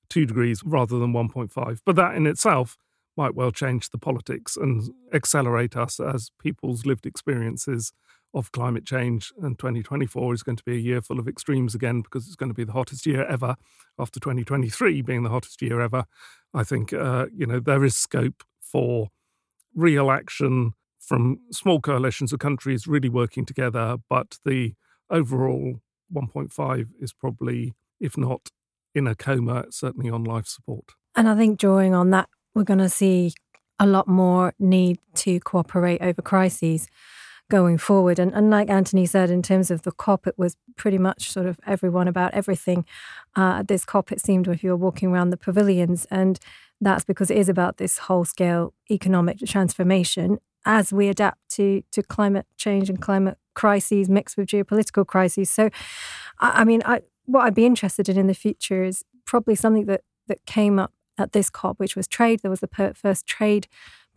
two 0.10 0.26
degrees 0.26 0.64
rather 0.64 0.98
than 0.98 1.14
1.5. 1.14 1.80
But 1.86 1.96
that 1.98 2.16
in 2.16 2.26
itself 2.26 2.78
might 3.18 3.36
well 3.36 3.52
change 3.52 3.90
the 3.90 3.98
politics 3.98 4.56
and 4.56 4.92
accelerate 5.14 5.76
us 5.76 6.00
as 6.00 6.32
people's 6.42 6.86
lived 6.86 7.06
experiences 7.06 7.92
of 8.34 8.52
climate 8.52 8.86
change. 8.86 9.32
And 9.42 9.58
2024 9.58 10.34
is 10.34 10.44
going 10.44 10.58
to 10.58 10.64
be 10.64 10.76
a 10.76 10.80
year 10.80 11.02
full 11.02 11.20
of 11.20 11.28
extremes 11.28 11.76
again 11.76 12.02
because 12.02 12.28
it's 12.28 12.36
going 12.36 12.50
to 12.50 12.56
be 12.56 12.64
the 12.64 12.74
hottest 12.74 13.06
year 13.06 13.26
ever 13.26 13.56
after 13.98 14.20
2023 14.20 15.02
being 15.02 15.24
the 15.24 15.30
hottest 15.30 15.62
year 15.62 15.82
ever. 15.82 16.06
I 16.54 16.64
think, 16.64 16.94
uh, 16.94 17.28
you 17.34 17.46
know, 17.46 17.60
there 17.60 17.84
is 17.84 17.96
scope 17.96 18.44
for 18.62 19.10
real 19.76 20.12
action 20.12 20.74
from 21.00 21.40
small 21.52 21.82
coalitions 21.82 22.32
of 22.34 22.40
countries 22.40 22.88
really 22.88 23.10
working 23.10 23.46
together. 23.46 23.98
But 24.10 24.38
the 24.46 24.74
overall 25.10 25.80
1.5 26.14 26.88
is 27.00 27.14
probably, 27.14 27.74
if 28.00 28.18
not 28.18 28.50
in 28.94 29.08
a 29.08 29.16
coma, 29.16 29.66
certainly 29.72 30.10
on 30.10 30.24
life 30.24 30.48
support. 30.48 30.92
And 31.16 31.28
I 31.28 31.36
think 31.36 31.60
drawing 31.60 31.94
on 31.94 32.12
that, 32.12 32.30
we're 32.54 32.64
going 32.64 32.80
to 32.80 32.90
see 32.90 33.34
a 33.80 33.86
lot 33.86 34.08
more 34.08 34.54
need 34.60 35.00
to 35.16 35.40
cooperate 35.40 36.02
over 36.02 36.22
crises 36.22 36.88
going 37.50 37.78
forward. 37.78 38.20
And, 38.20 38.34
and 38.34 38.50
like 38.50 38.70
Antony 38.70 39.06
said, 39.06 39.30
in 39.30 39.42
terms 39.42 39.72
of 39.72 39.82
the 39.82 39.92
COP, 39.92 40.28
it 40.28 40.38
was 40.38 40.56
pretty 40.76 40.98
much 40.98 41.32
sort 41.32 41.48
of 41.48 41.60
everyone 41.66 42.08
about 42.08 42.34
everything. 42.34 42.86
Uh, 43.36 43.64
this 43.64 43.86
COP, 43.86 44.12
it 44.12 44.22
seemed 44.22 44.48
if 44.48 44.64
you 44.64 44.70
were 44.70 44.78
walking 44.78 45.10
around 45.10 45.32
the 45.32 45.38
pavilions. 45.38 46.06
And 46.12 46.40
that's 46.80 47.04
because 47.04 47.30
it 47.30 47.38
is 47.38 47.50
about 47.50 47.78
this 47.78 47.98
whole 48.00 48.24
scale 48.24 48.74
economic 48.90 49.40
transformation 49.40 50.38
as 50.66 50.94
we 50.94 51.08
adapt 51.08 51.40
to, 51.50 51.84
to 51.92 52.04
climate 52.04 52.46
change 52.58 52.90
and 52.90 53.02
climate 53.02 53.38
crises 53.56 54.10
mixed 54.10 54.38
with 54.38 54.48
geopolitical 54.48 55.06
crises. 55.06 55.50
So, 55.50 55.70
I, 56.40 56.62
I 56.62 56.64
mean, 56.64 56.82
I, 56.86 57.02
what 57.26 57.42
I'd 57.46 57.56
be 57.56 57.66
interested 57.66 58.08
in 58.08 58.18
in 58.18 58.28
the 58.28 58.34
future 58.34 58.84
is 58.84 59.04
probably 59.26 59.56
something 59.56 59.86
that, 59.86 60.02
that 60.28 60.46
came 60.46 60.80
up 60.80 60.94
at 61.18 61.32
this 61.34 61.50
COP, 61.50 61.80
which 61.80 61.96
was 61.96 62.08
trade. 62.08 62.42
There 62.42 62.52
was 62.52 62.62
the 62.62 62.94
first 62.96 63.26
trade 63.26 63.68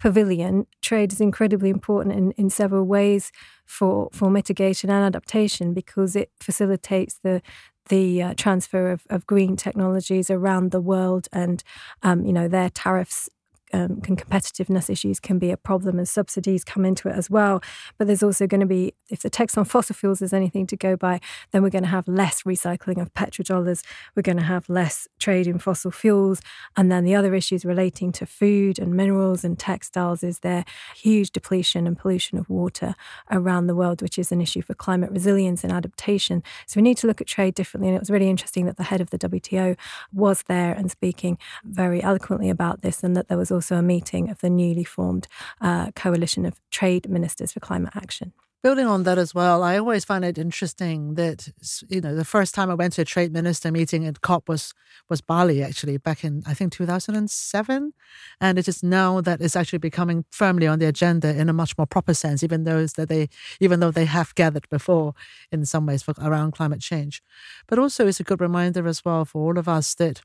pavilion, 0.02 0.66
trade 0.80 1.12
is 1.12 1.20
incredibly 1.20 1.70
important 1.70 2.12
in, 2.16 2.32
in 2.32 2.50
several 2.50 2.84
ways 2.84 3.30
for, 3.66 4.08
for 4.12 4.30
mitigation 4.30 4.90
and 4.90 5.04
adaptation 5.04 5.72
because 5.72 6.16
it 6.16 6.30
facilitates 6.40 7.20
the 7.22 7.40
the 7.88 8.22
uh, 8.22 8.34
transfer 8.36 8.92
of, 8.92 9.02
of 9.10 9.26
green 9.26 9.56
technologies 9.56 10.30
around 10.30 10.70
the 10.70 10.80
world 10.80 11.26
and 11.32 11.64
um, 12.04 12.24
you 12.24 12.32
know 12.32 12.46
their 12.46 12.70
tariffs 12.70 13.28
um, 13.72 14.00
can 14.00 14.16
competitiveness 14.16 14.90
issues 14.90 15.20
can 15.20 15.38
be 15.38 15.50
a 15.50 15.56
problem 15.56 15.98
as 15.98 16.10
subsidies 16.10 16.64
come 16.64 16.84
into 16.84 17.08
it 17.08 17.16
as 17.16 17.30
well. 17.30 17.62
But 17.98 18.06
there's 18.06 18.22
also 18.22 18.46
going 18.46 18.60
to 18.60 18.66
be, 18.66 18.94
if 19.08 19.22
the 19.22 19.30
tax 19.30 19.56
on 19.56 19.64
fossil 19.64 19.94
fuels 19.94 20.22
is 20.22 20.32
anything 20.32 20.66
to 20.68 20.76
go 20.76 20.96
by, 20.96 21.20
then 21.50 21.62
we're 21.62 21.70
going 21.70 21.84
to 21.84 21.90
have 21.90 22.06
less 22.06 22.42
recycling 22.42 23.00
of 23.00 23.12
petrodollars. 23.14 23.82
We're 24.14 24.22
going 24.22 24.38
to 24.38 24.44
have 24.44 24.68
less 24.68 25.08
trade 25.18 25.46
in 25.46 25.58
fossil 25.58 25.90
fuels. 25.90 26.40
And 26.76 26.90
then 26.90 27.04
the 27.04 27.14
other 27.14 27.34
issues 27.34 27.64
relating 27.64 28.12
to 28.12 28.26
food 28.26 28.78
and 28.78 28.94
minerals 28.94 29.44
and 29.44 29.58
textiles 29.58 30.22
is 30.22 30.40
their 30.40 30.64
huge 30.94 31.30
depletion 31.30 31.86
and 31.86 31.98
pollution 31.98 32.38
of 32.38 32.48
water 32.50 32.94
around 33.30 33.66
the 33.66 33.74
world, 33.74 34.02
which 34.02 34.18
is 34.18 34.32
an 34.32 34.40
issue 34.40 34.62
for 34.62 34.74
climate 34.74 35.10
resilience 35.10 35.64
and 35.64 35.72
adaptation. 35.72 36.42
So 36.66 36.78
we 36.78 36.82
need 36.82 36.98
to 36.98 37.06
look 37.06 37.20
at 37.20 37.26
trade 37.26 37.54
differently. 37.54 37.88
And 37.88 37.96
it 37.96 38.00
was 38.00 38.10
really 38.10 38.28
interesting 38.28 38.66
that 38.66 38.76
the 38.76 38.84
head 38.84 39.00
of 39.00 39.10
the 39.10 39.18
WTO 39.18 39.76
was 40.12 40.42
there 40.44 40.72
and 40.72 40.90
speaking 40.90 41.38
very 41.64 42.02
eloquently 42.02 42.50
about 42.50 42.82
this, 42.82 43.02
and 43.02 43.16
that 43.16 43.28
there 43.28 43.38
was 43.38 43.50
also 43.50 43.61
also 43.62 43.76
a 43.76 43.82
meeting 43.82 44.28
of 44.28 44.40
the 44.40 44.50
newly 44.50 44.82
formed 44.82 45.28
uh, 45.60 45.92
Coalition 45.92 46.44
of 46.44 46.54
Trade 46.72 47.08
Ministers 47.08 47.52
for 47.52 47.60
Climate 47.60 47.92
Action. 47.94 48.32
Building 48.60 48.86
on 48.86 49.04
that 49.04 49.18
as 49.18 49.34
well, 49.34 49.62
I 49.62 49.78
always 49.78 50.04
find 50.04 50.24
it 50.24 50.38
interesting 50.38 51.14
that 51.14 51.48
you 51.88 52.00
know 52.00 52.14
the 52.14 52.24
first 52.24 52.54
time 52.54 52.70
I 52.70 52.74
went 52.74 52.92
to 52.94 53.02
a 53.02 53.04
trade 53.04 53.32
minister 53.32 53.72
meeting 53.72 54.06
at 54.06 54.20
COP 54.20 54.48
was 54.48 54.72
was 55.08 55.20
Bali 55.20 55.62
actually 55.62 55.96
back 55.96 56.24
in 56.24 56.42
I 56.46 56.54
think 56.54 56.72
2007, 56.72 57.92
and 58.40 58.58
it 58.58 58.68
is 58.68 58.82
now 58.82 59.20
that 59.20 59.40
it's 59.40 59.56
actually 59.56 59.80
becoming 59.80 60.24
firmly 60.30 60.68
on 60.68 60.78
the 60.78 60.86
agenda 60.86 61.36
in 61.36 61.48
a 61.48 61.52
much 61.52 61.76
more 61.76 61.88
proper 61.88 62.14
sense, 62.14 62.44
even 62.44 62.62
though 62.62 62.86
that 62.86 63.08
they 63.08 63.28
even 63.58 63.80
though 63.80 63.90
they 63.90 64.06
have 64.06 64.32
gathered 64.36 64.68
before 64.68 65.14
in 65.50 65.64
some 65.64 65.86
ways 65.86 66.02
for, 66.04 66.14
around 66.20 66.52
climate 66.52 66.80
change, 66.80 67.20
but 67.66 67.80
also 67.80 68.06
it's 68.06 68.20
a 68.20 68.24
good 68.24 68.40
reminder 68.40 68.86
as 68.86 69.04
well 69.04 69.24
for 69.24 69.42
all 69.42 69.58
of 69.58 69.68
us 69.68 69.94
that 69.96 70.20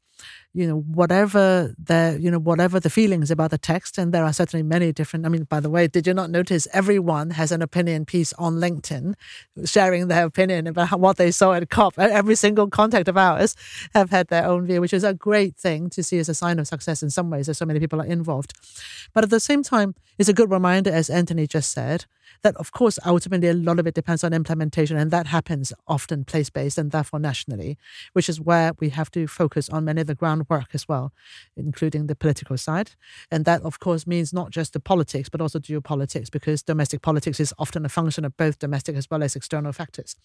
you 0.53 0.67
know 0.67 0.79
whatever 0.79 1.73
the 1.77 2.17
you 2.19 2.31
know 2.31 2.39
whatever 2.39 2.79
the 2.79 2.89
feelings 2.89 3.29
about 3.29 3.51
the 3.51 3.57
text 3.57 3.97
and 3.97 4.13
there 4.13 4.23
are 4.23 4.33
certainly 4.33 4.63
many 4.63 4.91
different 4.91 5.25
i 5.25 5.29
mean 5.29 5.43
by 5.43 5.59
the 5.59 5.69
way 5.69 5.87
did 5.87 6.07
you 6.07 6.13
not 6.13 6.29
notice 6.29 6.67
everyone 6.73 7.31
has 7.31 7.51
an 7.51 7.61
opinion 7.61 8.05
piece 8.05 8.33
on 8.33 8.55
linkedin 8.55 9.13
sharing 9.65 10.07
their 10.07 10.25
opinion 10.25 10.67
about 10.67 10.99
what 10.99 11.17
they 11.17 11.31
saw 11.31 11.53
at 11.53 11.69
cop? 11.69 11.93
Every 11.97 12.35
single 12.35 12.67
contact 12.67 13.07
of 13.07 13.17
ours 13.17 13.55
have 13.93 14.09
had 14.09 14.27
their 14.27 14.45
own 14.45 14.65
view 14.65 14.81
which 14.81 14.93
is 14.93 15.03
a 15.03 15.13
great 15.13 15.55
thing 15.55 15.89
to 15.91 16.03
see 16.03 16.17
as 16.19 16.29
a 16.29 16.35
sign 16.35 16.59
of 16.59 16.67
success 16.67 17.03
in 17.03 17.09
some 17.09 17.29
ways 17.29 17.47
that 17.47 17.55
so 17.55 17.65
many 17.65 17.79
people 17.79 18.01
are 18.01 18.05
involved. 18.05 18.53
But 19.13 19.23
at 19.23 19.29
the 19.29 19.39
same 19.39 19.63
time 19.63 19.95
it's 20.17 20.29
a 20.29 20.33
good 20.33 20.51
reminder 20.51 20.91
as 20.91 21.09
antony 21.09 21.47
just 21.47 21.71
said 21.71 22.05
that 22.43 22.55
of 22.57 22.71
course 22.71 22.99
ultimately 23.05 23.47
a 23.47 23.53
lot 23.53 23.79
of 23.79 23.87
it 23.87 23.93
depends 23.93 24.23
on 24.23 24.33
implementation 24.33 24.97
and 24.97 25.11
that 25.11 25.27
happens 25.27 25.73
often 25.87 26.23
place 26.23 26.49
based 26.49 26.77
and 26.77 26.91
therefore 26.91 27.19
nationally 27.19 27.77
which 28.13 28.29
is 28.29 28.39
where 28.39 28.73
we 28.79 28.89
have 28.89 29.09
to 29.11 29.27
focus 29.27 29.69
on 29.69 29.85
many 29.85 30.01
of 30.01 30.07
the 30.07 30.15
groundwork 30.15 30.69
as 30.73 30.87
well 30.87 31.13
including 31.55 32.07
the 32.07 32.15
political 32.15 32.57
side. 32.57 32.91
And 33.31 33.45
that 33.45 33.61
of 33.61 33.79
course 33.79 34.07
means 34.07 34.33
not 34.33 34.51
just 34.51 34.73
the 34.73 34.79
politics 34.79 35.29
but 35.29 35.41
also 35.41 35.59
geopolitics 35.59 36.31
because 36.31 36.63
domestic 36.63 37.01
politics 37.01 37.39
is 37.39 37.53
often 37.57 37.85
a 37.85 37.89
function 37.89 38.25
of 38.25 38.35
both 38.37 38.59
domestic 38.59 38.95
as 38.95 39.09
well 39.09 39.23
as 39.23 39.35
external 39.35 39.73
factors. 39.73 40.15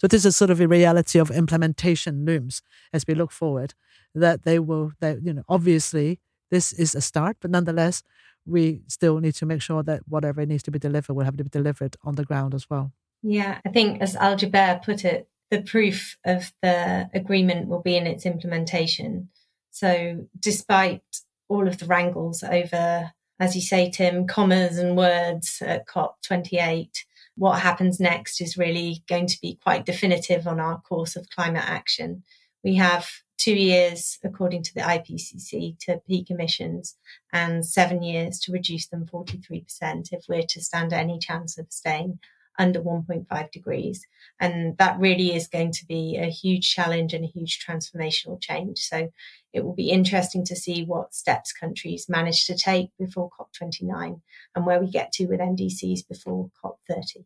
So 0.00 0.06
this 0.06 0.24
is 0.24 0.36
sort 0.36 0.50
of 0.50 0.60
a 0.60 0.68
reality 0.68 1.18
of 1.18 1.30
implementation 1.30 2.24
looms 2.24 2.62
as 2.92 3.04
we 3.06 3.14
look 3.14 3.32
forward 3.32 3.74
that 4.14 4.44
they 4.44 4.58
will 4.58 4.92
that 5.00 5.22
you 5.24 5.32
know 5.32 5.42
obviously 5.48 6.20
this 6.50 6.72
is 6.72 6.94
a 6.94 7.00
start 7.00 7.36
but 7.40 7.50
nonetheless 7.50 8.02
we 8.46 8.82
still 8.88 9.18
need 9.18 9.34
to 9.34 9.46
make 9.46 9.62
sure 9.62 9.82
that 9.82 10.02
whatever 10.08 10.44
needs 10.44 10.62
to 10.64 10.70
be 10.70 10.78
delivered 10.78 11.14
will 11.14 11.24
have 11.24 11.36
to 11.36 11.44
be 11.44 11.50
delivered 11.50 11.96
on 12.04 12.16
the 12.16 12.24
ground 12.24 12.54
as 12.54 12.68
well. 12.68 12.92
Yeah, 13.22 13.60
I 13.64 13.68
think 13.68 14.02
as 14.02 14.16
Al 14.16 14.36
Jaber 14.36 14.82
put 14.82 15.04
it, 15.04 15.28
the 15.50 15.62
proof 15.62 16.16
of 16.24 16.52
the 16.62 17.08
agreement 17.14 17.68
will 17.68 17.82
be 17.82 17.96
in 17.96 18.06
its 18.06 18.26
implementation. 18.26 19.28
So, 19.70 20.26
despite 20.38 21.02
all 21.48 21.68
of 21.68 21.78
the 21.78 21.86
wrangles 21.86 22.42
over, 22.42 23.12
as 23.38 23.54
you 23.54 23.60
say, 23.60 23.90
Tim, 23.90 24.26
commas 24.26 24.78
and 24.78 24.96
words 24.96 25.62
at 25.64 25.86
COP28, 25.86 27.04
what 27.36 27.60
happens 27.60 28.00
next 28.00 28.40
is 28.40 28.58
really 28.58 29.02
going 29.08 29.26
to 29.26 29.40
be 29.40 29.58
quite 29.62 29.86
definitive 29.86 30.46
on 30.46 30.60
our 30.60 30.80
course 30.80 31.16
of 31.16 31.28
climate 31.30 31.64
action. 31.66 32.24
We 32.64 32.76
have 32.76 33.08
two 33.38 33.54
years, 33.54 34.18
according 34.22 34.62
to 34.64 34.74
the 34.74 34.80
IPCC, 34.80 35.78
to 35.80 36.00
peak 36.06 36.30
emissions 36.30 36.96
and 37.32 37.66
seven 37.66 38.02
years 38.02 38.38
to 38.40 38.52
reduce 38.52 38.86
them 38.88 39.06
43% 39.06 40.12
if 40.12 40.24
we're 40.28 40.42
to 40.42 40.60
stand 40.60 40.92
any 40.92 41.18
chance 41.18 41.58
of 41.58 41.66
staying 41.70 42.18
under 42.58 42.80
1.5 42.80 43.50
degrees. 43.50 44.06
And 44.38 44.76
that 44.78 44.98
really 44.98 45.34
is 45.34 45.48
going 45.48 45.72
to 45.72 45.86
be 45.86 46.16
a 46.16 46.26
huge 46.26 46.72
challenge 46.72 47.14
and 47.14 47.24
a 47.24 47.28
huge 47.28 47.64
transformational 47.64 48.40
change. 48.40 48.78
So 48.78 49.10
it 49.52 49.64
will 49.64 49.74
be 49.74 49.90
interesting 49.90 50.44
to 50.46 50.56
see 50.56 50.84
what 50.84 51.14
steps 51.14 51.52
countries 51.52 52.08
manage 52.08 52.46
to 52.46 52.56
take 52.56 52.90
before 52.98 53.30
COP29 53.30 54.20
and 54.54 54.66
where 54.66 54.80
we 54.80 54.90
get 54.90 55.12
to 55.12 55.26
with 55.26 55.40
NDCs 55.40 56.06
before 56.08 56.50
COP30. 56.62 57.24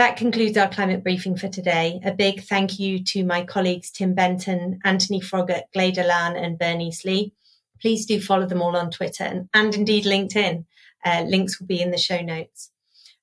That 0.00 0.16
concludes 0.16 0.56
our 0.56 0.70
climate 0.70 1.02
briefing 1.02 1.36
for 1.36 1.48
today. 1.48 2.00
A 2.02 2.10
big 2.10 2.44
thank 2.44 2.78
you 2.78 3.04
to 3.04 3.22
my 3.22 3.44
colleagues 3.44 3.90
Tim 3.90 4.14
Benton, 4.14 4.78
Antony 4.82 5.20
Froggatt, 5.20 5.64
Glada 5.76 6.08
Lahn, 6.08 6.42
and 6.42 6.58
Bernice 6.58 7.04
Lee. 7.04 7.34
Please 7.82 8.06
do 8.06 8.18
follow 8.18 8.46
them 8.46 8.62
all 8.62 8.74
on 8.78 8.90
Twitter 8.90 9.24
and, 9.24 9.50
and 9.52 9.74
indeed 9.74 10.06
LinkedIn. 10.06 10.64
Uh, 11.04 11.24
links 11.28 11.60
will 11.60 11.66
be 11.66 11.82
in 11.82 11.90
the 11.90 11.98
show 11.98 12.22
notes. 12.22 12.70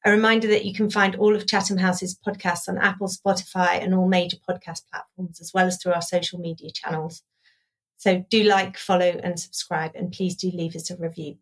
A 0.06 0.12
reminder 0.12 0.48
that 0.50 0.66
you 0.66 0.74
can 0.76 0.92
find 0.92 1.16
all 1.16 1.36
of 1.36 1.48
Chatham 1.48 1.80
House's 1.80 2.16
podcasts 2.16 2.70
on 2.70 2.78
Apple, 2.78 3.08
Spotify, 3.08 3.84
and 3.84 3.96
all 3.96 4.08
major 4.08 4.38
podcast 4.48 4.82
platforms, 4.92 5.42
as 5.42 5.50
well 5.56 5.66
as 5.66 5.82
through 5.82 5.94
our 5.94 6.04
social 6.04 6.38
media 6.38 6.70
channels. 6.72 7.24
So 7.96 8.24
do 8.30 8.44
like, 8.44 8.78
follow, 8.78 9.20
and 9.24 9.40
subscribe, 9.40 9.94
and 9.96 10.12
please 10.12 10.36
do 10.36 10.52
leave 10.52 10.76
us 10.76 10.92
a 10.92 10.96
review 10.96 11.40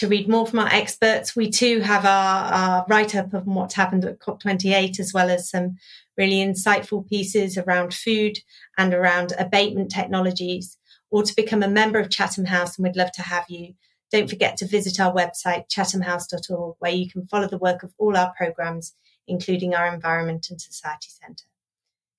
to 0.00 0.08
read 0.08 0.30
more 0.30 0.46
from 0.46 0.60
our 0.60 0.68
experts, 0.68 1.36
we 1.36 1.50
too 1.50 1.80
have 1.80 2.06
our, 2.06 2.52
our 2.52 2.86
write 2.88 3.14
up 3.14 3.34
of 3.34 3.46
what's 3.46 3.74
happened 3.74 4.06
at 4.06 4.18
COP28, 4.18 4.98
as 4.98 5.12
well 5.12 5.28
as 5.28 5.50
some 5.50 5.76
really 6.16 6.36
insightful 6.36 7.06
pieces 7.06 7.58
around 7.58 7.92
food 7.92 8.38
and 8.78 8.94
around 8.94 9.34
abatement 9.38 9.90
technologies, 9.90 10.78
or 11.10 11.22
to 11.22 11.36
become 11.36 11.62
a 11.62 11.68
member 11.68 11.98
of 11.98 12.08
Chatham 12.08 12.46
House. 12.46 12.78
And 12.78 12.84
we'd 12.84 12.96
love 12.96 13.12
to 13.12 13.22
have 13.22 13.44
you. 13.50 13.74
Don't 14.10 14.30
forget 14.30 14.56
to 14.56 14.66
visit 14.66 14.98
our 14.98 15.12
website, 15.12 15.68
chathamhouse.org, 15.68 16.76
where 16.78 16.92
you 16.92 17.10
can 17.10 17.26
follow 17.26 17.46
the 17.46 17.58
work 17.58 17.82
of 17.82 17.92
all 17.98 18.16
our 18.16 18.32
programs, 18.32 18.94
including 19.28 19.74
our 19.74 19.92
Environment 19.92 20.46
and 20.48 20.58
Society 20.58 21.08
Centre. 21.10 21.44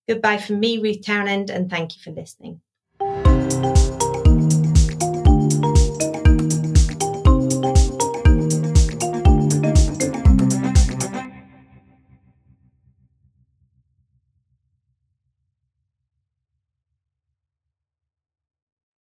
Goodbye 0.08 0.38
from 0.38 0.60
me, 0.60 0.78
Ruth 0.78 1.04
Townend, 1.04 1.50
and 1.50 1.68
thank 1.68 1.96
you 1.96 2.04
for 2.04 2.12
listening. 2.12 2.62